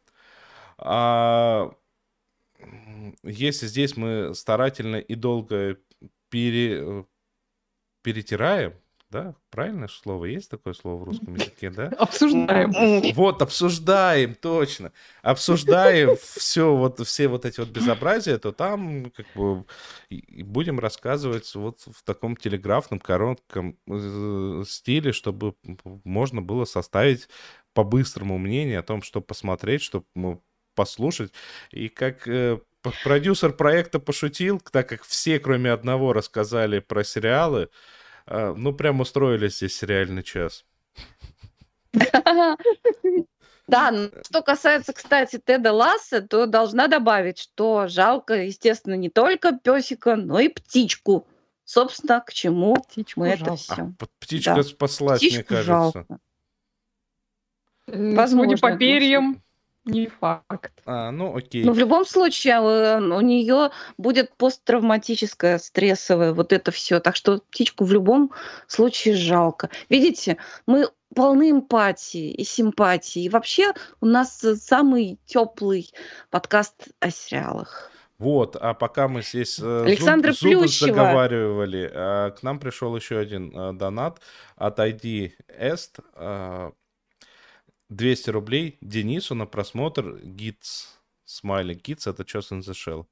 [0.80, 1.72] а,
[3.22, 5.78] если здесь мы старательно и долго
[6.30, 7.04] пере, э,
[8.02, 8.74] перетираем,
[9.12, 11.88] да, правильное слово, есть такое слово в русском языке, да?
[11.98, 13.14] Обсуждаем.
[13.14, 14.92] Вот, обсуждаем, точно.
[15.22, 19.66] Обсуждаем все вот, все вот эти вот безобразия, то там как бы
[20.10, 25.56] и- будем рассказывать вот в таком телеграфном, коротком э, стиле, чтобы
[26.04, 27.30] можно было составить
[27.74, 30.42] по-быстрому мнение о том, что посмотреть, что м,
[30.76, 31.32] послушать.
[31.72, 32.60] И как э,
[33.04, 37.70] продюсер проекта пошутил, так как все, кроме одного, рассказали про сериалы,
[38.28, 40.66] ну, прям устроили здесь сериальный час.
[43.68, 49.54] Да, н- что касается, кстати, Теда Ласса, то должна добавить, что жалко, естественно, не только
[49.54, 51.28] песика, но и птичку.
[51.64, 53.56] Собственно, к чему Птичку мы это жалко.
[53.58, 53.74] все.
[54.00, 54.64] А, птичка Да.
[54.64, 55.72] спаслась, мне Птичку кажется.
[55.72, 56.20] жалко.
[57.88, 58.52] Возможно.
[58.56, 59.42] Судя по перьям,
[59.86, 60.74] не факт.
[60.86, 61.64] А, ну окей.
[61.64, 67.00] Но в любом случае э, у нее будет посттравматическое, стрессовое вот это все.
[67.00, 68.32] Так что птичку в любом
[68.68, 69.70] случае жалко.
[69.90, 73.24] Видите, мы полны эмпатии и симпатии.
[73.24, 75.92] И вообще у нас э, самый теплый
[76.32, 77.92] подкаст о сериалах.
[78.18, 80.96] Вот, а пока мы здесь э, зуб- Александра зубы Плющева.
[80.96, 84.20] заговаривали, а, к нам пришел еще один донат
[84.56, 86.00] от ID Est.
[87.90, 90.88] э, 200 рублей Денису на просмотр Гитс.
[91.26, 93.06] Смайлик Гитс, это Чос in the Shell.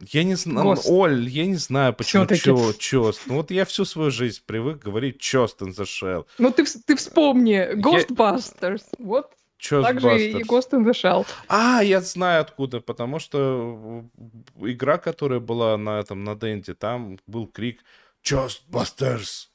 [0.00, 0.86] Я не знаю, Гост.
[0.88, 3.22] Оль, я не знаю, почему чё, чёст.
[3.26, 6.26] Ну вот я всю свою жизнь привык говорить Чост in the Shell.
[6.38, 8.82] Ну ты, ты вспомни, Ghostbusters.
[8.98, 11.26] Вот Чост так же и Ghost in the Shell.
[11.48, 14.04] А, я знаю откуда, потому что
[14.60, 17.84] игра, которая была на этом, на Денде, там был крик
[18.24, 19.48] Ghostbusters.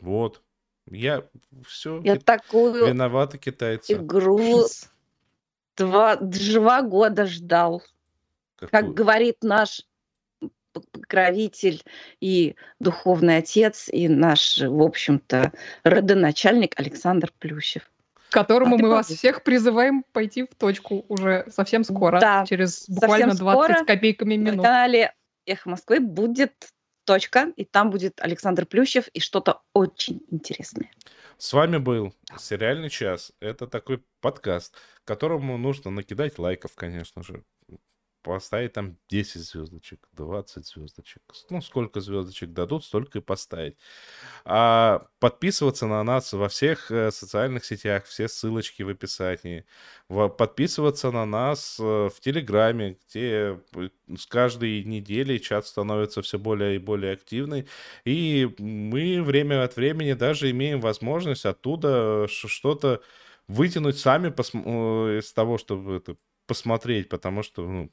[0.00, 0.42] Вот.
[0.90, 1.24] Я
[1.66, 3.94] все Я такую виноваты китайцы.
[3.94, 4.64] игру
[5.76, 7.82] два, два года ждал.
[8.56, 8.94] Как Какую?
[8.94, 9.82] говорит наш
[10.92, 11.82] покровитель
[12.20, 15.52] и духовный отец, и наш, в общем-то,
[15.84, 17.90] родоначальник Александр Плющев.
[18.28, 22.20] К которому А мы вас всех призываем пойти в точку уже совсем скоро.
[22.20, 23.84] Да, через буквально 20 скоро.
[23.84, 24.64] копейками На минут.
[24.64, 25.14] канале
[25.46, 26.52] «Эхо Москвы» будет
[27.06, 30.90] точка, и там будет Александр Плющев и что-то очень интересное.
[31.38, 33.32] С вами был Сериальный час.
[33.40, 34.74] Это такой подкаст,
[35.04, 37.42] которому нужно накидать лайков, конечно же.
[38.26, 41.22] Поставить там 10 звездочек, 20 звездочек.
[41.48, 43.76] Ну, сколько звездочек дадут, столько и поставить.
[44.44, 49.64] А подписываться на нас во всех э, социальных сетях, все ссылочки в описании.
[50.08, 51.82] Подписываться на нас э,
[52.12, 57.68] в Телеграме, где э, с каждой недели чат становится все более и более активный.
[58.04, 63.02] И мы время от времени даже имеем возможность оттуда ш- что-то
[63.46, 66.16] вытянуть сами э, из того, чтобы это
[66.46, 67.90] посмотреть, потому что ну,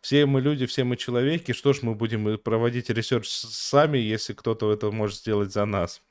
[0.00, 4.34] все мы люди, все мы человеки, что ж мы будем и проводить research сами, если
[4.34, 6.02] кто-то это может сделать за нас.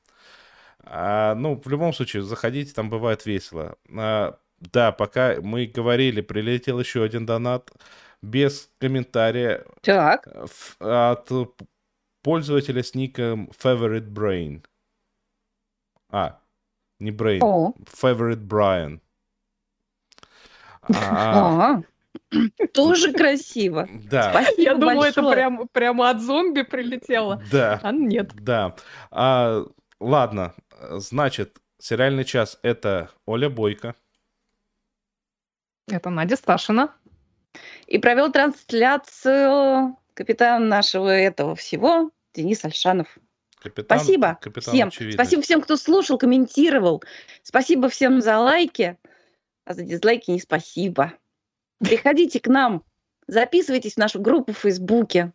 [0.84, 3.78] А, ну, в любом случае, заходите, там бывает весело.
[3.90, 7.72] А, да, пока мы говорили, прилетел еще один донат
[8.22, 10.45] без комментария Так, э,
[10.80, 11.32] от
[12.22, 14.66] пользователя с ником Favorite Brain.
[16.10, 16.40] А,
[16.99, 18.99] не Brain, о, Favorite Brian.
[20.82, 21.82] А,
[22.73, 23.87] тоже красиво.
[24.09, 25.33] да, Спасибо Я это большое.
[25.33, 27.41] прям, прямо от зомби прилетело.
[27.51, 27.79] да.
[27.83, 28.31] А нет.
[28.35, 28.75] Да.
[29.11, 29.63] А,
[29.99, 30.53] ладно,
[30.91, 33.95] значит, сериальный час это Оля Бойко.
[35.87, 36.93] Это Надя Сташина.
[37.87, 43.07] И провел трансляцию капитан нашего этого всего Денис Альшанов.
[43.61, 44.87] Капитан, Спасибо капитан всем.
[44.89, 45.15] очевидность.
[45.17, 47.03] Спасибо всем, кто слушал, комментировал.
[47.43, 48.97] Спасибо всем за лайки.
[49.63, 51.13] А за дизлайки не спасибо.
[51.80, 52.84] Приходите к нам,
[53.27, 55.34] записывайтесь в нашу группу в Фейсбуке,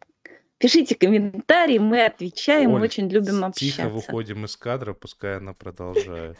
[0.58, 3.88] пишите комментарии, мы отвечаем, мы Оль, очень любим Тихо общаться.
[3.88, 6.38] выходим из кадра, пускай она продолжает.